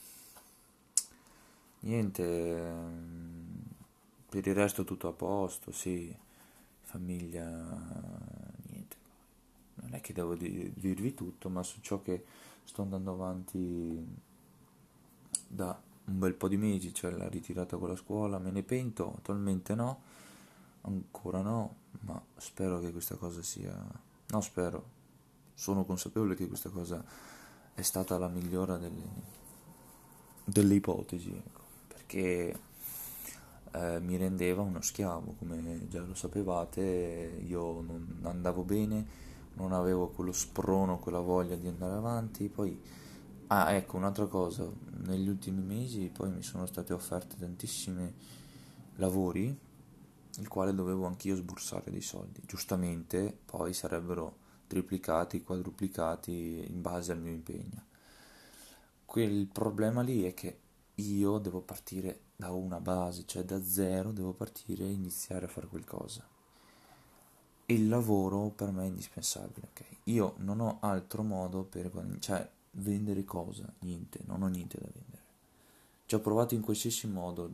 niente, 1.80 2.72
per 4.30 4.48
il 4.48 4.54
resto 4.56 4.84
tutto 4.84 5.08
a 5.08 5.14
posto, 5.14 5.72
sì, 5.72 6.16
famiglia, 6.84 7.48
niente. 8.68 8.96
Non 9.76 9.94
è 9.94 10.02
che 10.02 10.14
devo 10.14 10.36
dirvi 10.36 11.14
tutto, 11.14 11.50
ma 11.50 11.64
su 11.64 11.80
ciò 11.82 12.02
che 12.02 12.24
sto 12.64 12.82
andando 12.82 13.12
avanti 13.12 14.06
da 15.48 15.80
un 16.06 16.20
bel 16.20 16.34
po' 16.34 16.48
di 16.48 16.58
mesi, 16.58 16.94
cioè 16.94 17.12
la 17.12 17.28
ritirata 17.30 17.78
con 17.78 17.90
la 17.90 17.96
scuola, 17.96 18.40
me 18.40 18.52
ne 18.52 18.64
pento, 18.64 19.14
attualmente 19.18 19.76
no, 19.76 20.02
ancora 20.82 21.42
no, 21.42 21.76
ma 22.02 22.22
spero 22.38 22.80
che 22.80 22.92
questa 22.92 23.16
cosa 23.16 23.42
sia... 23.42 23.76
No, 24.28 24.42
spero, 24.42 24.86
sono 25.54 25.84
consapevole 25.84 26.36
che 26.36 26.48
questa 26.48 26.70
cosa 26.70 27.04
è 27.74 27.82
stata 27.82 28.18
la 28.18 28.28
migliore 28.28 28.80
delle, 28.80 29.10
delle 30.44 30.76
ipotesi, 30.76 31.30
ecco, 31.30 31.62
perché 31.88 32.60
eh, 33.72 34.00
mi 34.00 34.18
rendeva 34.18 34.62
uno 34.62 34.82
schiavo, 34.82 35.36
come 35.40 35.88
già 35.88 36.02
lo 36.02 36.14
sapevate, 36.14 37.42
io 37.46 37.82
non 37.82 38.20
andavo 38.24 38.64
bene, 38.64 39.06
non 39.54 39.74
avevo 39.74 40.10
quello 40.10 40.32
sprono, 40.32 41.00
quella 41.00 41.20
voglia 41.20 41.56
di 41.56 41.68
andare 41.68 41.96
avanti, 41.96 42.48
poi... 42.50 42.80
Ah, 43.54 43.74
ecco, 43.74 43.98
un'altra 43.98 44.28
cosa, 44.28 44.66
negli 45.04 45.28
ultimi 45.28 45.62
mesi 45.62 46.10
poi 46.10 46.32
mi 46.32 46.42
sono 46.42 46.66
state 46.66 46.94
offerte 46.94 47.36
tantissimi 47.38 48.10
lavori, 48.96 49.54
il 50.38 50.48
quale 50.48 50.74
dovevo 50.74 51.06
anch'io 51.06 51.36
sborsare 51.36 51.92
dei 51.92 52.02
soldi. 52.02 52.42
Giustamente 52.46 53.38
poi 53.46 53.74
sarebbero 53.74 54.38
triplicati, 54.72 55.44
quadruplicati 55.44 56.64
in 56.66 56.80
base 56.80 57.12
al 57.12 57.20
mio 57.20 57.34
impegno. 57.34 57.88
Quel 59.04 59.46
problema 59.48 60.02
lì 60.02 60.24
è 60.24 60.34
che 60.34 60.60
io 60.96 61.40
devo 61.40 61.60
partire 61.60 62.22
da 62.38 62.52
una 62.52 62.80
base, 62.80 63.26
cioè 63.26 63.44
da 63.44 63.62
zero 63.62 64.14
devo 64.14 64.32
partire 64.32 64.86
e 64.86 64.92
iniziare 64.92 65.44
a 65.44 65.50
fare 65.50 65.68
qualcosa. 65.68 66.26
Il 67.66 67.90
lavoro 67.90 68.48
per 68.48 68.72
me 68.72 68.84
è 68.84 68.88
indispensabile, 68.88 69.68
ok? 69.72 69.84
Io 70.06 70.36
non 70.38 70.62
ho 70.62 70.78
altro 70.80 71.22
modo 71.22 71.64
per 71.64 71.92
cioè 72.20 72.50
vendere 72.72 73.26
cosa, 73.26 73.70
niente, 73.80 74.22
non 74.26 74.42
ho 74.42 74.48
niente 74.48 74.78
da 74.80 74.88
vendere. 74.94 75.24
Ci 76.06 76.16
ho 76.16 76.20
provato 76.22 76.54
in 76.54 76.62
qualsiasi 76.62 77.08
modo, 77.08 77.54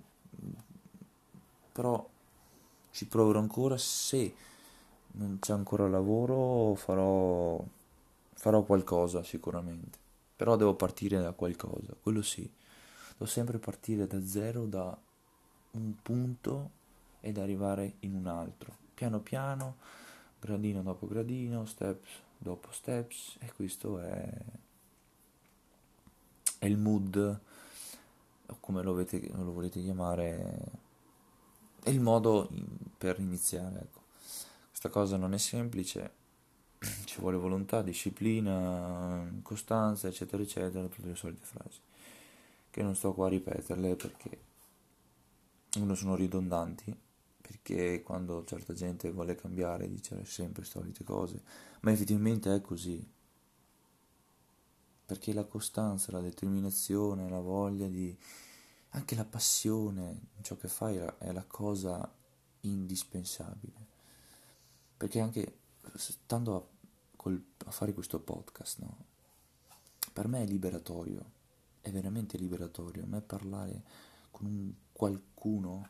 però 1.72 2.08
ci 2.92 3.08
proverò 3.08 3.40
ancora 3.40 3.76
se 3.80 4.36
non 5.18 5.38
c'è 5.40 5.54
ancora 5.54 5.88
lavoro, 5.88 6.76
farò, 6.76 7.64
farò 8.34 8.62
qualcosa 8.64 9.24
sicuramente. 9.24 9.98
Però 10.36 10.56
devo 10.56 10.76
partire 10.76 11.20
da 11.20 11.32
qualcosa, 11.32 11.94
quello 12.02 12.22
sì. 12.22 12.50
Devo 13.14 13.26
sempre 13.26 13.58
partire 13.58 14.06
da 14.06 14.24
zero, 14.26 14.66
da 14.66 14.96
un 15.72 15.94
punto 16.02 16.70
ed 17.20 17.38
arrivare 17.38 17.96
in 18.02 18.14
un 18.14 18.28
altro. 18.28 18.76
Piano 18.94 19.20
piano, 19.20 19.76
gradino 20.40 20.82
dopo 20.84 21.08
gradino, 21.08 21.66
steps 21.66 22.26
dopo 22.38 22.72
steps. 22.72 23.38
E 23.40 23.52
questo 23.54 24.00
è, 24.00 24.30
è 26.60 26.66
il 26.66 26.78
mood, 26.78 27.40
o 28.46 28.58
come 28.60 28.84
lo, 28.84 28.92
avete, 28.92 29.28
lo 29.34 29.52
volete 29.52 29.82
chiamare, 29.82 30.62
è 31.82 31.90
il 31.90 32.00
modo 32.00 32.50
per 32.98 33.20
iniziare. 33.20 33.80
Ecco. 33.80 34.06
Questa 34.80 34.96
cosa 35.00 35.18
non 35.18 35.34
è 35.34 35.40
semplice, 35.40 36.12
ci 37.06 37.20
vuole 37.20 37.36
volontà, 37.36 37.82
disciplina, 37.82 39.28
costanza, 39.42 40.08
eccetera, 40.08 40.44
eccetera, 40.44 40.88
tutte 40.88 41.08
le 41.08 41.16
solite 41.16 41.44
frasi, 41.44 41.80
che 42.70 42.84
non 42.84 42.96
sto 42.96 43.12
qua 43.16 43.26
a 43.26 43.30
ripeterle 43.30 43.96
perché 43.96 44.40
uno 45.78 45.96
sono 45.96 46.14
ridondanti, 46.14 46.96
perché 47.42 48.04
quando 48.04 48.46
certa 48.46 48.76
gente 48.76 49.10
vuole 49.10 49.34
cambiare 49.34 49.90
dice 49.90 50.24
sempre 50.26 50.62
le 50.62 50.68
solite 50.68 51.04
cose, 51.04 51.42
ma 51.80 51.92
effettivamente 51.92 52.54
è 52.54 52.62
così, 52.62 53.04
perché 55.08 55.34
la 55.34 55.46
costanza, 55.46 56.12
la 56.12 56.22
determinazione, 56.22 57.28
la 57.28 57.40
voglia 57.40 57.88
di... 57.88 58.16
anche 58.90 59.16
la 59.16 59.26
passione 59.26 60.28
ciò 60.44 60.56
che 60.56 60.68
fai 60.68 60.98
è 60.98 61.32
la 61.32 61.46
cosa 61.48 62.08
indispensabile 62.62 63.97
perché 64.98 65.20
anche 65.20 65.58
stando 65.96 66.56
a, 66.56 66.66
col, 67.16 67.42
a 67.66 67.72
fare 67.72 67.94
questo 67.94 68.20
podcast, 68.20 68.80
no? 68.80 69.06
per 70.12 70.28
me 70.28 70.42
è 70.42 70.48
liberatorio, 70.48 71.24
è 71.82 71.92
veramente 71.92 72.38
liberatorio. 72.38 73.04
A 73.04 73.08
me 73.08 73.22
parlare 73.22 73.84
con 74.32 74.48
un 74.48 74.74
qualcuno 74.92 75.90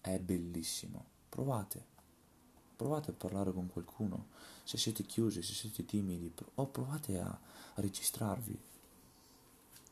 è 0.00 0.18
bellissimo. 0.20 1.04
Provate. 1.28 1.92
Provate 2.76 3.10
a 3.10 3.14
parlare 3.14 3.52
con 3.52 3.68
qualcuno. 3.68 4.28
Se 4.62 4.78
siete 4.78 5.02
chiusi, 5.02 5.42
se 5.42 5.52
siete 5.54 5.84
timidi, 5.84 6.32
o 6.54 6.66
provate 6.66 7.18
a, 7.18 7.26
a 7.26 7.80
registrarvi. 7.80 8.58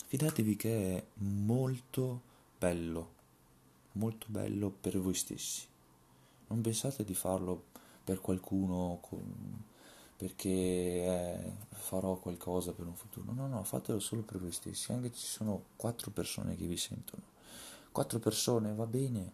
Fidatevi 0.06 0.56
che 0.56 0.96
è 0.96 1.06
molto 1.14 2.22
bello, 2.58 3.12
molto 3.92 4.26
bello 4.28 4.70
per 4.70 5.00
voi 5.00 5.14
stessi. 5.14 5.66
Non 6.48 6.60
pensate 6.60 7.02
di 7.02 7.14
farlo 7.14 7.64
per 8.04 8.20
qualcuno 8.20 8.98
con, 9.00 9.64
perché 10.16 10.48
eh, 10.48 11.52
farò 11.70 12.16
qualcosa 12.16 12.72
per 12.72 12.86
un 12.86 12.94
futuro. 12.94 13.32
No, 13.32 13.46
no, 13.46 13.62
fatelo 13.64 13.98
solo 13.98 14.22
per 14.22 14.38
voi 14.38 14.52
stessi. 14.52 14.92
Anche 14.92 15.12
ci 15.12 15.26
sono 15.26 15.64
quattro 15.76 16.10
persone 16.10 16.56
che 16.56 16.66
vi 16.66 16.76
sentono. 16.76 17.22
Quattro 17.90 18.18
persone 18.18 18.74
va 18.74 18.86
bene, 18.86 19.32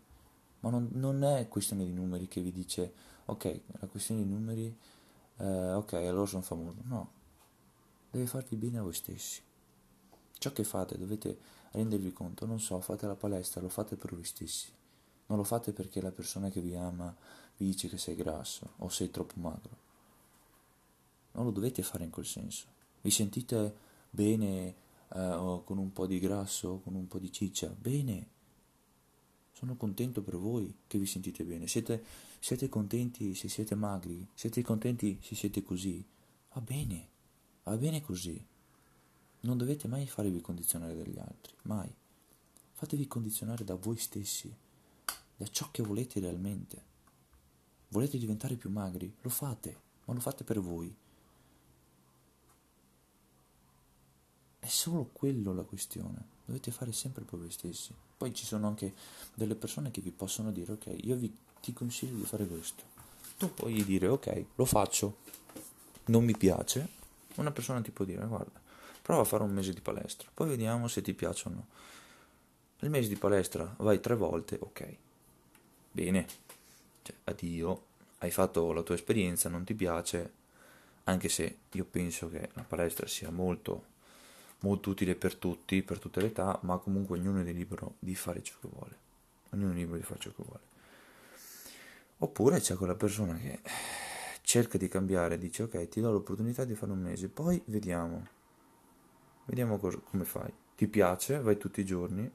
ma 0.60 0.70
non, 0.70 0.88
non 0.92 1.22
è 1.22 1.46
questione 1.48 1.84
di 1.84 1.92
numeri 1.92 2.26
che 2.26 2.40
vi 2.40 2.52
dice 2.52 2.92
ok, 3.26 3.60
la 3.80 3.86
questione 3.86 4.22
di 4.22 4.28
numeri, 4.28 4.74
eh, 5.36 5.72
ok, 5.72 5.92
allora 5.94 6.26
sono 6.26 6.42
famoso. 6.42 6.78
No, 6.84 7.10
deve 8.10 8.26
farvi 8.26 8.56
bene 8.56 8.78
a 8.78 8.82
voi 8.82 8.94
stessi. 8.94 9.42
Ciò 10.38 10.52
che 10.52 10.64
fate 10.64 10.96
dovete 10.96 11.38
rendervi 11.72 12.12
conto, 12.12 12.46
non 12.46 12.60
so, 12.60 12.80
fate 12.80 13.06
la 13.06 13.14
palestra, 13.14 13.60
lo 13.60 13.68
fate 13.68 13.96
per 13.96 14.14
voi 14.14 14.24
stessi. 14.24 14.72
Non 15.26 15.36
lo 15.36 15.44
fate 15.44 15.72
perché 15.72 16.00
la 16.00 16.10
persona 16.10 16.48
che 16.48 16.60
vi 16.60 16.74
ama 16.74 17.14
vi 17.58 17.66
dice 17.66 17.88
che 17.88 17.98
sei 17.98 18.14
grasso 18.14 18.72
o 18.78 18.88
sei 18.88 19.10
troppo 19.10 19.34
magro. 19.36 19.86
Non 21.32 21.44
lo 21.44 21.50
dovete 21.50 21.82
fare 21.82 22.04
in 22.04 22.10
quel 22.10 22.26
senso. 22.26 22.66
Vi 23.00 23.10
sentite 23.10 23.74
bene 24.10 24.74
eh, 25.08 25.62
con 25.64 25.78
un 25.78 25.92
po' 25.92 26.06
di 26.06 26.18
grasso, 26.18 26.80
con 26.82 26.94
un 26.94 27.06
po' 27.06 27.18
di 27.18 27.30
ciccia? 27.32 27.68
Bene. 27.68 28.36
Sono 29.52 29.76
contento 29.76 30.22
per 30.22 30.36
voi 30.36 30.72
che 30.86 30.98
vi 30.98 31.06
sentite 31.06 31.44
bene. 31.44 31.66
Siete, 31.66 32.04
siete 32.38 32.68
contenti 32.68 33.34
se 33.34 33.48
siete 33.48 33.74
magri? 33.74 34.26
Siete 34.34 34.62
contenti 34.62 35.18
se 35.20 35.34
siete 35.34 35.62
così? 35.62 36.04
Va 36.52 36.60
bene, 36.60 37.08
va 37.64 37.76
bene 37.76 38.00
così. 38.00 38.40
Non 39.40 39.58
dovete 39.58 39.88
mai 39.88 40.06
farvi 40.06 40.40
condizionare 40.40 40.96
dagli 40.96 41.18
altri, 41.18 41.54
mai. 41.62 41.92
Fatevi 42.72 43.08
condizionare 43.08 43.64
da 43.64 43.74
voi 43.74 43.96
stessi, 43.96 44.52
da 45.36 45.46
ciò 45.48 45.70
che 45.72 45.82
volete 45.82 46.20
realmente. 46.20 46.96
Volete 47.88 48.18
diventare 48.18 48.56
più 48.56 48.70
magri? 48.70 49.12
Lo 49.22 49.30
fate, 49.30 49.80
ma 50.04 50.14
lo 50.14 50.20
fate 50.20 50.44
per 50.44 50.60
voi. 50.60 50.94
È 54.58 54.66
solo 54.66 55.08
quello 55.12 55.54
la 55.54 55.62
questione. 55.62 56.36
Dovete 56.44 56.70
fare 56.70 56.92
sempre 56.92 57.24
per 57.24 57.38
voi 57.38 57.50
stessi. 57.50 57.94
Poi 58.16 58.34
ci 58.34 58.44
sono 58.44 58.66
anche 58.66 58.94
delle 59.34 59.54
persone 59.54 59.90
che 59.90 60.00
vi 60.00 60.10
possono 60.10 60.50
dire 60.50 60.72
ok, 60.72 60.96
io 61.02 61.16
vi, 61.16 61.34
ti 61.60 61.72
consiglio 61.72 62.16
di 62.16 62.24
fare 62.24 62.46
questo. 62.46 62.82
Tu 63.38 63.54
puoi 63.54 63.84
dire 63.84 64.08
ok, 64.08 64.44
lo 64.56 64.64
faccio, 64.64 65.18
non 66.06 66.24
mi 66.24 66.36
piace. 66.36 66.96
Una 67.36 67.52
persona 67.52 67.80
ti 67.80 67.92
può 67.92 68.04
dire 68.04 68.26
guarda, 68.26 68.60
prova 69.00 69.22
a 69.22 69.24
fare 69.24 69.44
un 69.44 69.52
mese 69.52 69.72
di 69.72 69.80
palestra, 69.80 70.28
poi 70.34 70.48
vediamo 70.48 70.88
se 70.88 71.00
ti 71.00 71.14
piace 71.14 71.48
o 71.48 71.52
no. 71.52 71.66
Nel 72.80 72.90
mese 72.90 73.08
di 73.08 73.16
palestra 73.16 73.72
vai 73.78 74.00
tre 74.00 74.16
volte, 74.16 74.58
ok. 74.60 74.96
Bene, 75.92 76.26
cioè, 77.08 77.16
addio, 77.24 77.84
hai 78.18 78.30
fatto 78.30 78.72
la 78.72 78.82
tua 78.82 78.94
esperienza, 78.94 79.48
non 79.48 79.64
ti 79.64 79.74
piace, 79.74 80.32
anche 81.04 81.28
se 81.28 81.58
io 81.72 81.84
penso 81.84 82.28
che 82.28 82.50
la 82.52 82.62
palestra 82.62 83.06
sia 83.06 83.30
molto 83.30 83.96
molto 84.60 84.90
utile 84.90 85.14
per 85.14 85.36
tutti, 85.36 85.82
per 85.82 85.98
tutte 85.98 86.20
le 86.20 86.28
età, 86.28 86.58
ma 86.62 86.78
comunque 86.78 87.18
ognuno 87.18 87.40
è 87.40 87.52
libero 87.52 87.94
di 87.98 88.14
fare 88.14 88.42
ciò 88.42 88.54
che 88.60 88.68
vuole. 88.68 88.96
Ognuno 89.50 89.72
è 89.72 89.74
libero 89.74 89.96
di 89.96 90.02
fare 90.02 90.18
ciò 90.18 90.30
che 90.30 90.42
vuole. 90.44 90.60
Oppure 92.18 92.58
c'è 92.58 92.74
quella 92.74 92.96
persona 92.96 93.36
che 93.36 93.60
cerca 94.42 94.76
di 94.78 94.88
cambiare, 94.88 95.38
dice 95.38 95.64
ok, 95.64 95.88
ti 95.88 96.00
do 96.00 96.10
l'opportunità 96.10 96.64
di 96.64 96.74
fare 96.74 96.90
un 96.90 97.00
mese, 97.00 97.28
poi 97.28 97.60
vediamo. 97.66 98.26
Vediamo 99.44 99.78
cosa, 99.78 99.98
come 99.98 100.24
fai. 100.24 100.52
Ti 100.74 100.88
piace, 100.88 101.40
vai 101.40 101.56
tutti 101.56 101.80
i 101.80 101.84
giorni, 101.84 102.30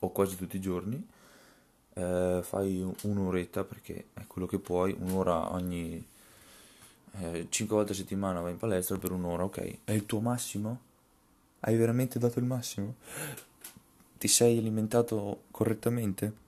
o 0.00 0.10
quasi 0.10 0.36
tutti 0.36 0.56
i 0.56 0.60
giorni, 0.60 1.06
eh, 1.94 2.40
fai 2.42 2.94
un'oretta 3.02 3.64
perché 3.64 4.06
è 4.14 4.26
quello 4.26 4.46
che 4.46 4.58
puoi, 4.58 4.94
un'ora 4.98 5.52
ogni 5.52 6.04
eh, 7.20 7.46
5 7.48 7.76
volte 7.76 7.92
a 7.92 7.94
settimana 7.94 8.40
vai 8.40 8.52
in 8.52 8.58
palestra 8.58 8.98
per 8.98 9.12
un'ora, 9.12 9.44
ok? 9.44 9.78
È 9.84 9.92
il 9.92 10.06
tuo 10.06 10.20
massimo? 10.20 10.80
Hai 11.60 11.76
veramente 11.76 12.18
dato 12.18 12.38
il 12.38 12.44
massimo? 12.44 12.96
Ti 14.18 14.28
sei 14.28 14.58
alimentato 14.58 15.44
correttamente? 15.50 16.42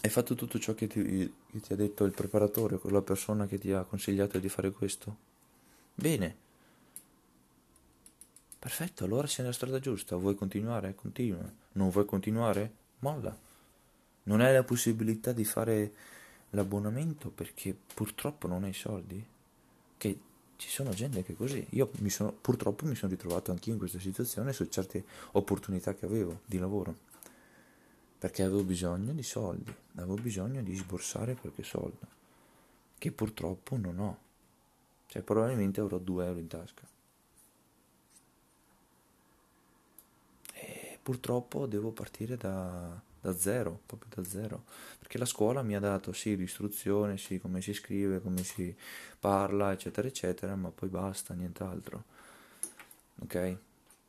Hai 0.00 0.10
fatto 0.10 0.34
tutto 0.34 0.58
ciò 0.58 0.74
che 0.74 0.86
ti, 0.86 1.02
che 1.50 1.60
ti 1.60 1.72
ha 1.72 1.76
detto 1.76 2.04
il 2.04 2.12
preparatore, 2.12 2.78
quella 2.78 3.02
persona 3.02 3.46
che 3.46 3.58
ti 3.58 3.72
ha 3.72 3.82
consigliato 3.82 4.38
di 4.38 4.48
fare 4.48 4.70
questo? 4.70 5.16
Bene. 5.94 6.46
Perfetto, 8.58 9.04
allora 9.04 9.26
sei 9.26 9.44
nella 9.44 9.54
strada 9.54 9.78
giusta. 9.78 10.16
Vuoi 10.16 10.34
continuare? 10.34 10.94
Continua. 10.94 11.50
Non 11.72 11.90
vuoi 11.90 12.04
continuare? 12.04 12.72
Molla. 13.00 13.47
Non 14.28 14.42
hai 14.42 14.52
la 14.52 14.62
possibilità 14.62 15.32
di 15.32 15.44
fare 15.44 15.92
l'abbonamento 16.50 17.30
perché 17.30 17.74
purtroppo 17.94 18.46
non 18.46 18.62
hai 18.64 18.74
soldi? 18.74 19.24
Che 19.96 20.20
ci 20.56 20.68
sono 20.68 20.90
gente 20.90 21.22
che 21.24 21.32
è 21.32 21.36
così. 21.36 21.66
Io 21.70 21.90
mi 22.00 22.10
sono, 22.10 22.32
purtroppo 22.32 22.84
mi 22.84 22.94
sono 22.94 23.10
ritrovato 23.10 23.52
anch'io 23.52 23.72
in 23.72 23.78
questa 23.78 23.98
situazione 23.98 24.52
su 24.52 24.66
certe 24.66 25.02
opportunità 25.32 25.94
che 25.94 26.04
avevo 26.04 26.40
di 26.44 26.58
lavoro. 26.58 27.06
Perché 28.18 28.42
avevo 28.42 28.64
bisogno 28.64 29.12
di 29.12 29.22
soldi, 29.22 29.72
avevo 29.94 30.16
bisogno 30.16 30.60
di 30.60 30.74
sborsare 30.74 31.36
qualche 31.36 31.62
soldo, 31.62 32.06
che 32.98 33.12
purtroppo 33.12 33.78
non 33.78 33.98
ho. 33.98 34.18
Cioè, 35.06 35.22
probabilmente 35.22 35.80
avrò 35.80 35.96
2 35.96 36.26
euro 36.26 36.38
in 36.38 36.48
tasca. 36.48 36.82
E 40.52 40.98
purtroppo 41.00 41.66
devo 41.66 41.92
partire 41.92 42.36
da, 42.36 43.00
da 43.20 43.36
zero, 43.36 43.80
proprio 43.86 44.10
da 44.14 44.28
zero, 44.28 44.64
perché 44.98 45.18
la 45.18 45.24
scuola 45.24 45.62
mi 45.62 45.74
ha 45.74 45.80
dato 45.80 46.12
sì 46.12 46.36
l'istruzione, 46.36 47.18
sì 47.18 47.38
come 47.38 47.60
si 47.60 47.72
scrive, 47.72 48.20
come 48.20 48.42
si 48.44 48.74
parla, 49.18 49.72
eccetera, 49.72 50.06
eccetera, 50.08 50.54
ma 50.56 50.70
poi 50.70 50.88
basta, 50.88 51.34
nient'altro. 51.34 52.04
Ok? 53.20 53.56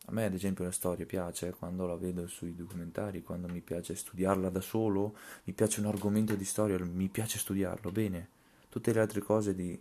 A 0.05 0.11
me 0.11 0.25
ad 0.25 0.33
esempio 0.33 0.63
la 0.63 0.71
storia 0.71 1.05
piace 1.05 1.51
quando 1.51 1.85
la 1.85 1.95
vedo 1.95 2.27
sui 2.27 2.55
documentari, 2.55 3.21
quando 3.21 3.47
mi 3.47 3.61
piace 3.61 3.95
studiarla 3.95 4.49
da 4.49 4.61
solo, 4.61 5.15
mi 5.43 5.53
piace 5.53 5.79
un 5.79 5.85
argomento 5.87 6.35
di 6.35 6.45
storia, 6.45 6.79
mi 6.79 7.07
piace 7.09 7.37
studiarlo, 7.37 7.91
bene. 7.91 8.29
Tutte 8.69 8.91
le 8.91 8.99
altre 8.99 9.21
cose 9.21 9.53
di, 9.53 9.79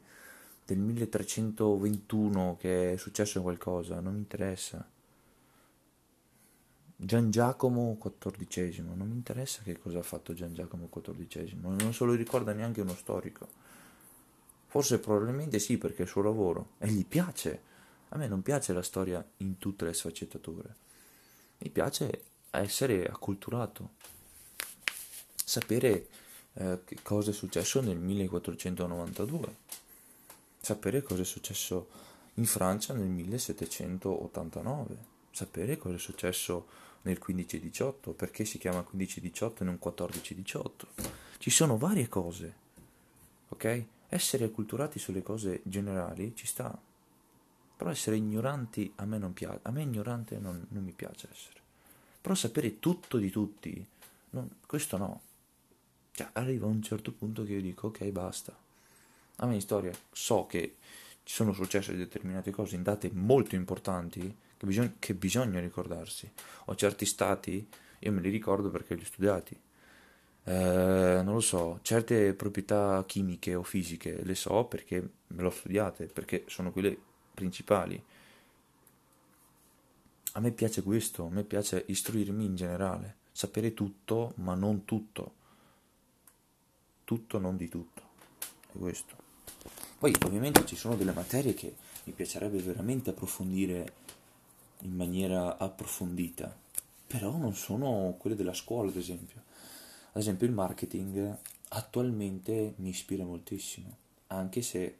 del 0.65 0.79
1321 0.79 2.57
che 2.59 2.93
è 2.93 2.97
successo 2.97 3.41
qualcosa, 3.43 4.01
non 4.01 4.15
mi 4.15 4.19
interessa 4.19 4.87
Gian 7.01 7.31
Giacomo 7.31 7.97
XIV, 7.97 8.81
non 8.81 9.07
mi 9.07 9.15
interessa 9.15 9.63
che 9.63 9.79
cosa 9.79 10.01
ha 10.01 10.03
fatto 10.03 10.35
Gian 10.35 10.53
Giacomo 10.53 10.89
XIV, 10.89 11.53
non 11.61 11.95
se 11.95 12.05
lo 12.05 12.13
ricorda 12.15 12.53
neanche 12.53 12.81
uno 12.81 12.97
storico. 12.97 13.47
Forse 14.67 14.99
probabilmente 14.99 15.61
sì 15.61 15.79
perché 15.79 15.99
è 15.99 16.03
il 16.03 16.09
suo 16.09 16.23
lavoro 16.23 16.71
e 16.79 16.89
gli 16.89 17.07
piace. 17.07 17.63
A 18.09 18.17
me 18.17 18.27
non 18.27 18.43
piace 18.43 18.73
la 18.73 18.83
storia 18.83 19.25
in 19.37 19.59
tutte 19.59 19.85
le 19.85 19.93
sfaccettature. 19.93 20.75
Mi 21.59 21.71
piace 21.71 22.23
essere 22.51 23.07
acculturato, 23.07 23.91
sapere 25.45 26.09
eh, 26.55 26.81
cosa 27.03 27.31
è 27.31 27.33
successo 27.33 27.81
nel 27.81 27.99
1492, 27.99 29.57
sapere 30.61 31.03
cosa 31.03 31.23
è 31.23 31.25
successo 31.25 31.89
in 32.35 32.45
Francia 32.47 32.93
nel 32.93 33.07
1789, 33.07 34.97
sapere 35.31 35.79
cosa 35.79 35.95
è 35.95 36.01
successo 36.01 36.87
nel 37.03 37.21
15-18, 37.25 38.13
perché 38.15 38.45
si 38.45 38.59
chiama 38.59 38.81
15-18 38.81 39.61
e 39.61 39.65
non 39.65 39.79
14-18. 39.83 40.69
Ci 41.39 41.51
sono 41.51 41.79
varie 41.79 42.09
cose, 42.09 42.55
ok? 43.49 43.85
Essere 44.09 44.45
acculturati 44.45 44.99
sulle 44.99 45.23
cose 45.23 45.61
generali 45.65 46.33
ci 46.35 46.47
sta, 46.47 46.77
però 47.77 47.91
essere 47.91 48.17
ignoranti 48.17 48.93
a 48.97 49.05
me 49.05 49.19
non 49.19 49.33
piace, 49.33 49.61
a 49.63 49.71
me 49.71 49.83
ignorante 49.83 50.39
non, 50.39 50.67
non 50.71 50.83
mi 50.83 50.93
piace 50.93 51.29
essere. 51.31 51.61
Però 52.21 52.35
sapere 52.35 52.79
tutto 52.81 53.19
di 53.19 53.31
tutti, 53.31 53.87
non, 54.31 54.51
questo 54.67 54.97
no. 54.97 55.21
Cioè, 56.13 56.31
arriva 56.33 56.67
un 56.67 56.83
certo 56.83 57.13
punto 57.13 57.45
che 57.45 57.53
io 57.53 57.61
dico, 57.61 57.89
ok, 57.89 58.05
basta. 58.07 58.57
A 59.37 59.47
me 59.47 59.55
in 59.55 59.61
storia 59.61 59.93
so 60.11 60.47
che 60.47 60.77
ci 61.29 61.35
sono 61.35 61.53
successe 61.53 61.95
determinate 61.95 62.51
cose 62.51 62.75
in 62.75 62.83
date 62.83 63.11
molto 63.13 63.55
importanti, 63.55 64.35
che, 64.57 64.65
bisog- 64.65 64.95
che 64.99 65.13
bisogna 65.13 65.61
ricordarsi. 65.61 66.33
Ho 66.65 66.75
certi 66.75 67.05
stati, 67.05 67.69
io 67.99 68.13
me 68.13 68.23
li 68.23 68.31
ricordo 68.31 68.71
perché 68.71 68.95
li 68.95 69.03
ho 69.03 69.05
studiati. 69.05 69.55
Eh, 70.45 71.21
non 71.23 71.35
lo 71.35 71.41
so, 71.41 71.81
certe 71.83 72.33
proprietà 72.33 73.05
chimiche 73.07 73.55
o 73.55 73.63
fisiche 73.63 74.25
le 74.25 74.35
so 74.35 74.65
perché 74.65 75.01
me 75.27 75.43
le 75.43 75.49
ho 75.49 75.51
studiate, 75.51 76.07
perché 76.07 76.45
sono 76.47 76.73
quelle 76.73 76.99
principali. 77.35 78.03
A 80.33 80.41
me 80.41 80.51
piace 80.53 80.83
questo, 80.83 81.27
a 81.27 81.31
me 81.31 81.45
piace 81.45 81.85
istruirmi 81.89 82.43
in 82.43 82.57
generale, 82.57 83.17
sapere 83.33 83.75
tutto, 83.75 84.33
ma 84.37 84.55
non 84.55 84.87
tutto. 84.87 85.35
Tutto 87.05 87.39
non 87.39 87.59
di 87.59 87.69
tutto. 87.69 88.03
È 88.73 88.79
questo. 88.79 89.28
Poi 89.99 90.15
ovviamente 90.25 90.65
ci 90.65 90.77
sono 90.77 90.95
delle 90.95 91.13
materie 91.13 91.55
che 91.55 91.75
mi 92.05 92.13
piacerebbe 92.13 92.59
veramente 92.59 93.11
approfondire 93.11 93.93
in 94.83 94.95
maniera 94.95 95.59
approfondita, 95.59 96.57
però 97.05 97.37
non 97.37 97.55
sono 97.57 98.15
quelle 98.17 98.37
della 98.37 98.55
scuola, 98.55 98.91
ad 98.91 98.97
esempio. 98.97 99.43
Ad 100.13 100.21
esempio 100.21 100.47
il 100.47 100.53
marketing 100.53 101.37
attualmente 101.71 102.75
mi 102.77 102.91
ispira 102.91 103.25
moltissimo, 103.25 103.97
anche 104.29 104.63
se 104.63 104.99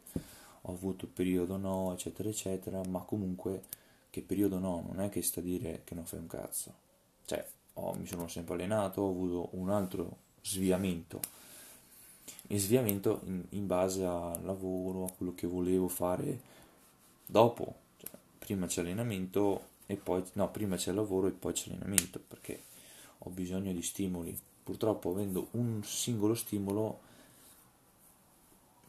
ho 0.63 0.73
avuto 0.73 1.07
periodo 1.07 1.55
no, 1.55 1.93
eccetera, 1.93 2.27
eccetera, 2.27 2.81
ma 2.83 2.99
comunque 2.99 3.63
che 4.09 4.21
periodo 4.21 4.59
no, 4.59 4.83
non 4.85 4.99
è 4.99 5.07
che 5.07 5.21
sta 5.21 5.39
a 5.39 5.43
dire 5.43 5.81
che 5.85 5.95
non 5.95 6.05
fai 6.05 6.19
un 6.19 6.27
cazzo. 6.27 6.73
Cioè, 7.25 7.47
oh, 7.75 7.93
mi 7.93 8.05
sono 8.05 8.27
sempre 8.27 8.55
allenato, 8.55 8.99
ho 9.01 9.09
avuto 9.09 9.49
un 9.53 9.69
altro 9.69 10.17
sviamento 10.41 11.21
e 12.47 12.57
sviamento 12.57 13.21
in, 13.25 13.43
in, 13.49 13.67
base 13.67 14.03
al 14.03 14.43
lavoro, 14.43 15.05
a 15.05 15.11
quello 15.11 15.33
che 15.35 15.47
volevo 15.47 15.87
fare 15.87 16.39
dopo. 17.25 17.75
Cioè, 17.97 18.09
prima 18.39 18.65
c'è 18.65 18.81
allenamento 18.81 19.67
e 19.85 19.95
poi, 19.95 20.23
no, 20.33 20.49
prima 20.49 20.75
c'è 20.75 20.91
lavoro 20.91 21.27
e 21.27 21.31
poi 21.31 21.53
c'è 21.53 21.69
allenamento, 21.69 22.19
perché 22.27 22.63
ho 23.19 23.29
bisogno 23.29 23.71
di 23.71 23.81
stimoli. 23.81 24.37
Purtroppo 24.63 25.11
avendo 25.11 25.47
un 25.51 25.81
singolo 25.83 26.35
stimolo, 26.35 26.99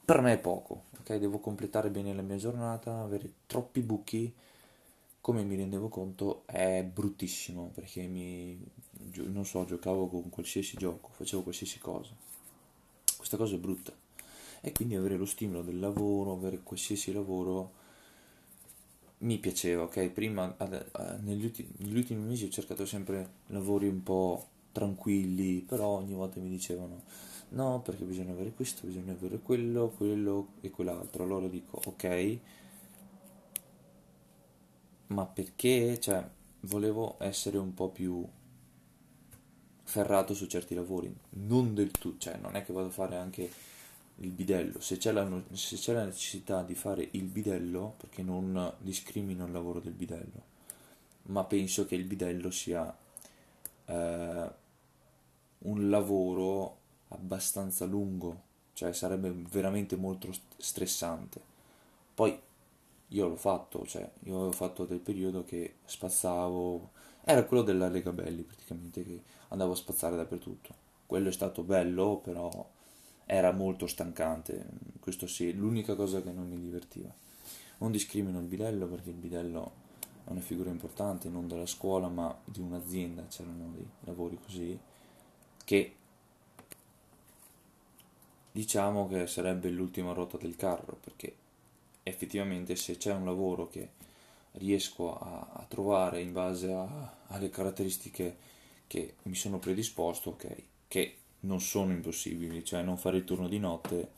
per 0.04 0.20
me 0.20 0.34
è 0.34 0.38
poco, 0.38 0.84
ok? 1.00 1.16
Devo 1.16 1.38
completare 1.38 1.90
bene 1.90 2.14
la 2.14 2.22
mia 2.22 2.36
giornata, 2.36 3.00
avere 3.00 3.30
troppi 3.46 3.80
buchi, 3.80 4.32
come 5.20 5.42
mi 5.42 5.56
rendevo 5.56 5.88
conto, 5.88 6.42
è 6.46 6.82
bruttissimo, 6.82 7.70
perché 7.74 8.06
mi, 8.06 8.58
non 9.26 9.44
so, 9.44 9.64
giocavo 9.64 10.08
con 10.08 10.30
qualsiasi 10.30 10.76
gioco, 10.76 11.10
facevo 11.12 11.42
qualsiasi 11.42 11.78
cosa 11.78 12.28
questa 13.20 13.36
cosa 13.36 13.54
è 13.54 13.58
brutta. 13.58 13.92
E 14.62 14.72
quindi 14.72 14.94
avere 14.94 15.16
lo 15.16 15.26
stimolo 15.26 15.62
del 15.62 15.78
lavoro, 15.78 16.32
avere 16.32 16.60
qualsiasi 16.62 17.12
lavoro 17.12 17.78
mi 19.18 19.38
piaceva, 19.38 19.82
ok? 19.82 20.08
Prima, 20.08 20.56
negli, 21.20 21.44
ultimi, 21.44 21.68
negli 21.78 21.96
ultimi 21.96 22.22
mesi 22.22 22.46
ho 22.46 22.48
cercato 22.48 22.86
sempre 22.86 23.28
lavori 23.48 23.86
un 23.86 24.02
po' 24.02 24.46
tranquilli, 24.72 25.60
però 25.60 25.88
ogni 25.88 26.14
volta 26.14 26.40
mi 26.40 26.48
dicevano 26.48 27.02
no, 27.50 27.82
perché 27.82 28.04
bisogna 28.04 28.32
avere 28.32 28.52
questo, 28.54 28.86
bisogna 28.86 29.12
avere 29.12 29.38
quello, 29.40 29.90
quello 29.94 30.52
e 30.62 30.70
quell'altro. 30.70 31.24
Allora 31.24 31.48
dico, 31.48 31.80
ok, 31.84 32.38
ma 35.08 35.26
perché? 35.26 35.98
Cioè, 36.00 36.26
volevo 36.60 37.16
essere 37.18 37.58
un 37.58 37.74
po' 37.74 37.90
più 37.90 38.26
ferrato 39.90 40.34
su 40.34 40.46
certi 40.46 40.76
lavori, 40.76 41.12
non 41.30 41.74
del 41.74 41.90
tutto, 41.90 42.18
cioè 42.18 42.36
non 42.36 42.54
è 42.54 42.64
che 42.64 42.72
vado 42.72 42.86
a 42.86 42.92
fare 42.92 43.16
anche 43.16 43.50
il 44.18 44.30
bidello, 44.30 44.80
se 44.80 44.98
c'è, 44.98 45.10
la, 45.10 45.28
se 45.50 45.76
c'è 45.76 45.92
la 45.92 46.04
necessità 46.04 46.62
di 46.62 46.76
fare 46.76 47.08
il 47.10 47.24
bidello, 47.24 47.94
perché 47.96 48.22
non 48.22 48.72
discrimino 48.78 49.44
il 49.46 49.52
lavoro 49.52 49.80
del 49.80 49.92
bidello, 49.92 50.48
ma 51.22 51.42
penso 51.42 51.86
che 51.86 51.96
il 51.96 52.04
bidello 52.04 52.52
sia 52.52 52.96
eh, 53.86 54.50
un 55.58 55.90
lavoro 55.90 56.76
abbastanza 57.08 57.84
lungo, 57.84 58.42
cioè 58.74 58.92
sarebbe 58.92 59.34
veramente 59.50 59.96
molto 59.96 60.32
stressante. 60.56 61.40
Poi 62.14 62.38
io 63.08 63.26
l'ho 63.26 63.36
fatto, 63.36 63.84
cioè 63.86 64.08
io 64.24 64.36
avevo 64.36 64.52
fatto 64.52 64.84
del 64.84 65.00
periodo 65.00 65.44
che 65.44 65.78
spazzavo, 65.84 66.90
era 67.24 67.44
quello 67.44 67.62
della 67.62 67.88
Lega 67.88 68.12
Belli 68.12 68.42
praticamente 68.42 69.04
che 69.04 69.22
andavo 69.48 69.72
a 69.72 69.76
spazzare 69.76 70.16
dappertutto. 70.16 70.74
Quello 71.06 71.28
è 71.28 71.32
stato 71.32 71.62
bello, 71.62 72.20
però 72.22 72.68
era 73.26 73.52
molto 73.52 73.86
stancante. 73.86 74.64
Questo 75.00 75.26
sì, 75.26 75.52
l'unica 75.54 75.94
cosa 75.94 76.22
che 76.22 76.30
non 76.30 76.48
mi 76.48 76.60
divertiva. 76.60 77.12
Non 77.78 77.90
discrimino 77.90 78.38
il 78.38 78.46
bidello 78.46 78.86
perché 78.86 79.10
il 79.10 79.16
bidello 79.16 79.72
è 80.24 80.30
una 80.30 80.40
figura 80.40 80.70
importante, 80.70 81.28
non 81.28 81.48
della 81.48 81.66
scuola, 81.66 82.08
ma 82.08 82.36
di 82.44 82.60
un'azienda. 82.60 83.26
C'erano 83.28 83.72
dei 83.74 83.88
lavori 84.00 84.38
così 84.42 84.78
che 85.64 85.94
diciamo 88.52 89.06
che 89.06 89.26
sarebbe 89.26 89.70
l'ultima 89.70 90.12
ruota 90.12 90.36
del 90.36 90.56
carro 90.56 90.96
perché 91.00 91.34
effettivamente 92.02 92.74
se 92.74 92.96
c'è 92.96 93.12
un 93.12 93.24
lavoro 93.24 93.68
che 93.68 93.90
riesco 94.52 95.18
a, 95.18 95.48
a 95.52 95.64
trovare 95.68 96.20
in 96.20 96.32
base 96.32 96.72
a, 96.72 97.16
alle 97.28 97.50
caratteristiche 97.50 98.48
che 98.86 99.14
mi 99.22 99.34
sono 99.34 99.58
predisposto, 99.58 100.30
ok, 100.30 100.62
che 100.88 101.16
non 101.40 101.60
sono 101.60 101.92
impossibili, 101.92 102.64
cioè 102.64 102.82
non 102.82 102.98
fare 102.98 103.18
il 103.18 103.24
turno 103.24 103.48
di 103.48 103.58
notte 103.58 104.00
e 104.00 104.08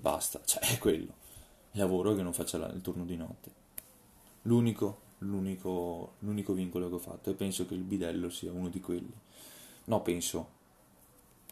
basta, 0.00 0.40
cioè 0.44 0.62
è 0.62 0.78
quello, 0.78 1.12
il 1.72 1.80
lavoro 1.80 2.14
che 2.14 2.22
non 2.22 2.32
faccia 2.32 2.64
il 2.68 2.80
turno 2.80 3.04
di 3.04 3.16
notte. 3.16 3.62
L'unico, 4.42 5.00
l'unico, 5.18 6.14
l'unico 6.20 6.52
vincolo 6.52 6.88
che 6.88 6.94
ho 6.94 6.98
fatto 6.98 7.30
e 7.30 7.34
penso 7.34 7.66
che 7.66 7.74
il 7.74 7.82
bidello 7.82 8.30
sia 8.30 8.52
uno 8.52 8.68
di 8.68 8.80
quelli. 8.80 9.12
No, 9.86 10.00
penso, 10.02 10.48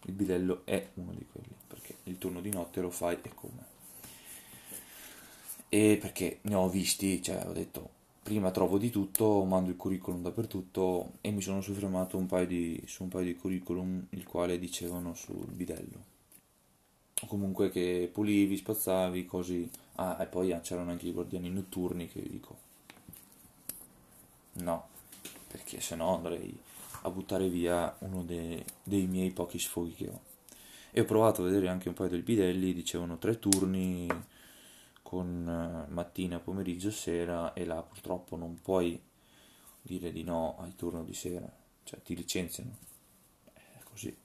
il 0.05 0.13
bidello 0.13 0.63
è 0.65 0.91
uno 0.95 1.13
di 1.13 1.27
quelli, 1.31 1.55
perché 1.67 1.97
il 2.05 2.19
turno 2.19 2.41
di 2.41 2.51
notte 2.51 2.81
lo 2.81 2.91
fai 2.91 3.19
e 3.23 3.35
come. 3.35 3.71
E 5.69 5.99
perché 6.01 6.39
ne 6.43 6.55
ho 6.55 6.69
visti, 6.69 7.23
cioè 7.23 7.47
ho 7.47 7.53
detto, 7.53 8.01
prima 8.23 8.51
trovo 8.51 8.79
di 8.79 8.91
tutto, 8.91 9.45
mando 9.45 9.71
il 9.71 9.77
curriculum 9.77 10.23
dappertutto 10.23 11.13
e 11.21 11.31
mi 11.31 11.43
sono 11.43 11.61
soffermato 11.61 12.17
un 12.17 12.29
di, 12.47 12.83
su 12.87 13.03
un 13.03 13.09
paio 13.09 13.25
di 13.25 13.37
curriculum 13.37 14.07
il 14.11 14.25
quale 14.25 14.59
dicevano 14.59 15.15
sul 15.15 15.51
bidello. 15.51 16.11
Comunque 17.27 17.71
che 17.71 18.11
pulivi, 18.13 18.57
spazzavi, 18.57 19.27
così. 19.27 19.69
Ah, 19.97 20.19
e 20.21 20.27
poi 20.27 20.59
c'erano 20.63 20.91
anche 20.91 21.07
i 21.07 21.13
guardiani 21.13 21.51
notturni 21.51 22.09
che 22.09 22.23
dico 22.23 22.71
no, 24.55 24.89
perché 25.49 25.81
se 25.81 25.95
no 25.95 26.17
andrei 26.17 26.55
a 27.03 27.11
buttare 27.11 27.49
via 27.49 27.95
uno 28.01 28.23
dei, 28.23 28.63
dei 28.83 29.07
miei 29.07 29.31
pochi 29.31 29.59
sfoghi 29.59 29.93
che 29.93 30.09
ho. 30.09 30.21
E 30.91 31.01
ho 31.01 31.05
provato 31.05 31.41
a 31.41 31.45
vedere 31.45 31.69
anche 31.69 31.89
un 31.89 31.95
paio 31.95 32.11
del 32.11 32.23
bidelli, 32.23 32.75
dicevano 32.75 33.17
tre 33.19 33.39
turni, 33.39 34.07
con 35.13 35.47
eh, 35.47 35.93
mattina, 35.93 36.39
pomeriggio, 36.39 36.91
sera 36.91 37.53
e 37.53 37.67
là 37.67 37.83
purtroppo 37.83 38.35
non 38.35 38.59
puoi 38.63 38.99
dire 39.83 40.11
di 40.11 40.23
no 40.23 40.57
al 40.59 40.75
turno 40.75 41.05
di 41.05 41.13
sera, 41.13 41.47
cioè 41.85 42.01
ti 42.01 42.17
licenziano, 42.17 42.71
è 43.53 43.83
così. 43.85 44.17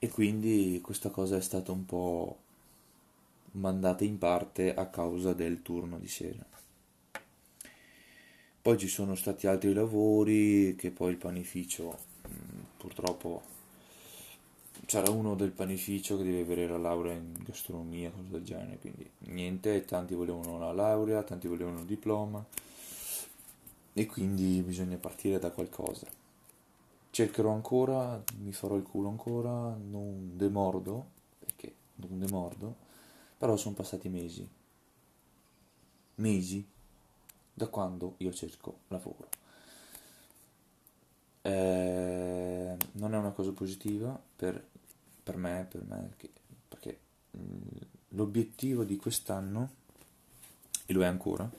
E 0.00 0.08
quindi 0.08 0.80
questa 0.82 1.10
cosa 1.10 1.36
è 1.36 1.40
stata 1.40 1.70
un 1.70 1.86
po' 1.86 2.38
mandata 3.52 4.02
in 4.02 4.18
parte 4.18 4.74
a 4.74 4.88
causa 4.88 5.32
del 5.32 5.62
turno 5.62 5.96
di 6.00 6.08
sera. 6.08 6.44
Poi 8.60 8.76
ci 8.76 8.88
sono 8.88 9.14
stati 9.14 9.46
altri 9.46 9.72
lavori 9.72 10.74
che 10.76 10.90
poi 10.90 11.12
il 11.12 11.16
panificio 11.16 11.96
purtroppo 12.76 13.54
c'era 14.86 15.10
uno 15.10 15.34
del 15.34 15.50
panificio 15.50 16.16
che 16.16 16.22
deve 16.22 16.40
avere 16.42 16.68
la 16.68 16.78
laurea 16.78 17.12
in 17.12 17.34
gastronomia, 17.44 18.10
cose 18.10 18.30
del 18.30 18.44
genere, 18.44 18.78
quindi 18.78 19.10
niente, 19.18 19.84
tanti 19.84 20.14
volevano 20.14 20.58
la 20.58 20.72
laurea, 20.72 21.22
tanti 21.24 21.48
volevano 21.48 21.80
il 21.80 21.86
diploma 21.86 22.44
e 23.92 24.06
quindi 24.06 24.62
bisogna 24.62 24.96
partire 24.96 25.38
da 25.38 25.50
qualcosa. 25.50 26.06
Cercherò 27.10 27.50
ancora, 27.50 28.22
mi 28.38 28.52
farò 28.52 28.76
il 28.76 28.84
culo 28.84 29.08
ancora, 29.08 29.50
non 29.50 30.36
demordo, 30.36 31.06
perché 31.38 31.74
non 31.96 32.18
demordo, 32.18 32.76
però 33.38 33.56
sono 33.56 33.74
passati 33.74 34.08
mesi, 34.08 34.46
mesi 36.16 36.64
da 37.52 37.66
quando 37.68 38.14
io 38.18 38.32
cerco 38.32 38.80
lavoro. 38.88 39.28
Eh, 41.42 42.65
non 42.92 43.14
è 43.14 43.16
una 43.16 43.32
cosa 43.32 43.52
positiva 43.52 44.20
per 44.36 44.62
per 45.26 45.36
me, 45.36 45.66
per 45.68 45.82
me 45.82 46.08
perché 46.68 46.98
l'obiettivo 48.10 48.84
di 48.84 48.96
quest'anno, 48.96 49.70
e 50.86 50.92
lo 50.92 51.02
è 51.02 51.06
ancora, 51.06 51.50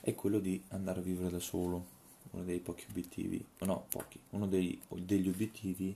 è 0.00 0.14
quello 0.14 0.38
di 0.38 0.62
andare 0.68 1.00
a 1.00 1.02
vivere 1.02 1.30
da 1.30 1.38
solo, 1.38 1.98
uno 2.30 2.44
dei 2.44 2.60
pochi 2.60 2.86
obiettivi, 2.88 3.44
no 3.58 3.84
pochi, 3.90 4.18
uno 4.30 4.46
dei, 4.46 4.80
degli 4.88 5.28
obiettivi 5.28 5.94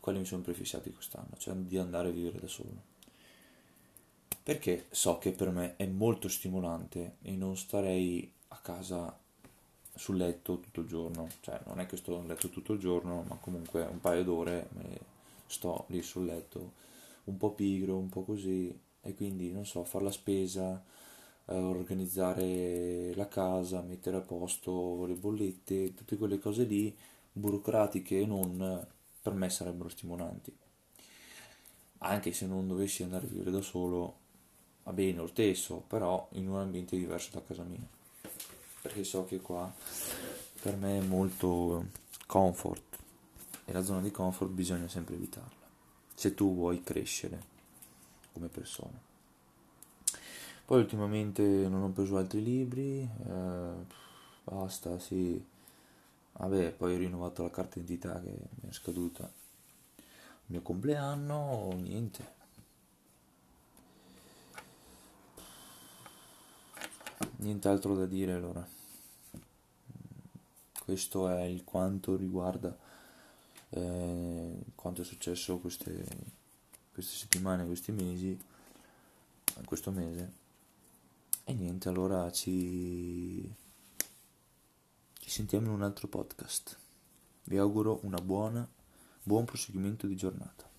quali 0.00 0.20
mi 0.20 0.24
sono 0.24 0.40
prefissati 0.40 0.90
quest'anno, 0.90 1.36
cioè 1.36 1.54
di 1.54 1.76
andare 1.76 2.08
a 2.08 2.12
vivere 2.12 2.40
da 2.40 2.48
solo. 2.48 2.92
Perché 4.42 4.86
so 4.90 5.18
che 5.18 5.32
per 5.32 5.50
me 5.50 5.76
è 5.76 5.86
molto 5.86 6.28
stimolante 6.28 7.16
e 7.20 7.32
non 7.32 7.58
starei 7.58 8.30
a 8.48 8.56
casa 8.56 9.14
sul 9.94 10.16
letto 10.16 10.58
tutto 10.58 10.80
il 10.80 10.86
giorno, 10.86 11.28
cioè 11.40 11.60
non 11.66 11.80
è 11.80 11.86
che 11.86 11.96
sto 11.96 12.18
a 12.18 12.24
letto 12.24 12.48
tutto 12.48 12.72
il 12.72 12.78
giorno, 12.80 13.24
ma 13.28 13.36
comunque 13.36 13.82
un 13.82 14.00
paio 14.00 14.24
d'ore 14.24 14.68
sto 15.46 15.84
lì 15.88 16.02
sul 16.02 16.24
letto 16.24 16.82
un 17.24 17.36
po' 17.36 17.52
pigro, 17.52 17.96
un 17.96 18.08
po' 18.08 18.22
così 18.22 18.76
e 19.00 19.14
quindi 19.14 19.52
non 19.52 19.66
so, 19.66 19.84
fare 19.84 20.04
la 20.04 20.10
spesa, 20.10 20.82
eh, 21.46 21.54
organizzare 21.54 23.14
la 23.14 23.28
casa, 23.28 23.82
mettere 23.82 24.16
a 24.16 24.20
posto 24.20 25.04
le 25.06 25.14
bollette, 25.14 25.94
tutte 25.94 26.16
quelle 26.16 26.38
cose 26.38 26.64
lì 26.64 26.94
burocratiche 27.32 28.20
e 28.20 28.26
non, 28.26 28.86
per 29.22 29.32
me 29.34 29.50
sarebbero 29.50 29.88
stimolanti. 29.88 30.56
Anche 31.98 32.32
se 32.32 32.46
non 32.46 32.66
dovessi 32.68 33.02
andare 33.02 33.26
a 33.26 33.28
vivere 33.28 33.50
da 33.50 33.62
solo, 33.62 34.16
va 34.82 34.92
bene 34.92 35.18
lo 35.18 35.26
stesso, 35.26 35.82
però 35.86 36.28
in 36.32 36.48
un 36.48 36.58
ambiente 36.58 36.96
diverso 36.96 37.30
da 37.32 37.42
casa 37.42 37.62
mia. 37.62 37.86
Perché 38.94 39.08
so 39.08 39.24
che 39.24 39.40
qua 39.40 39.68
per 40.62 40.76
me 40.76 40.98
è 40.98 41.02
molto 41.02 41.86
comfort 42.28 42.96
e 43.64 43.72
la 43.72 43.82
zona 43.82 44.00
di 44.00 44.12
comfort 44.12 44.52
bisogna 44.52 44.86
sempre 44.86 45.16
evitarla 45.16 45.66
se 46.14 46.32
tu 46.32 46.54
vuoi 46.54 46.80
crescere 46.80 47.42
come 48.32 48.46
persona. 48.46 48.96
Poi 50.64 50.78
ultimamente 50.78 51.42
non 51.42 51.82
ho 51.82 51.90
preso 51.90 52.16
altri 52.18 52.40
libri, 52.40 53.00
eh, 53.02 53.72
basta, 54.44 54.96
sì. 55.00 55.44
Vabbè, 56.34 56.70
poi 56.74 56.94
ho 56.94 56.98
rinnovato 56.98 57.42
la 57.42 57.50
carta 57.50 57.80
d'identità 57.80 58.20
che 58.20 58.30
mi 58.30 58.68
è 58.68 58.72
scaduta 58.72 59.24
il 59.24 60.04
mio 60.46 60.62
compleanno, 60.62 61.72
niente. 61.80 62.32
Nient'altro 67.38 67.96
da 67.96 68.06
dire 68.06 68.34
allora. 68.34 68.82
Questo 70.84 71.28
è 71.28 71.42
il 71.44 71.64
quanto 71.64 72.14
riguarda 72.14 72.76
eh, 73.70 74.64
quanto 74.74 75.00
è 75.00 75.04
successo 75.04 75.58
queste, 75.58 76.04
queste 76.92 77.16
settimane, 77.16 77.64
questi 77.64 77.90
mesi, 77.90 78.38
questo 79.64 79.90
mese. 79.90 80.32
E 81.44 81.54
niente, 81.54 81.88
allora 81.88 82.30
ci, 82.30 83.50
ci 85.18 85.30
sentiamo 85.30 85.66
in 85.66 85.72
un 85.72 85.82
altro 85.82 86.06
podcast. 86.06 86.76
Vi 87.44 87.56
auguro 87.56 88.00
una 88.02 88.20
buona, 88.20 88.66
buon 89.22 89.46
proseguimento 89.46 90.06
di 90.06 90.16
giornata. 90.16 90.73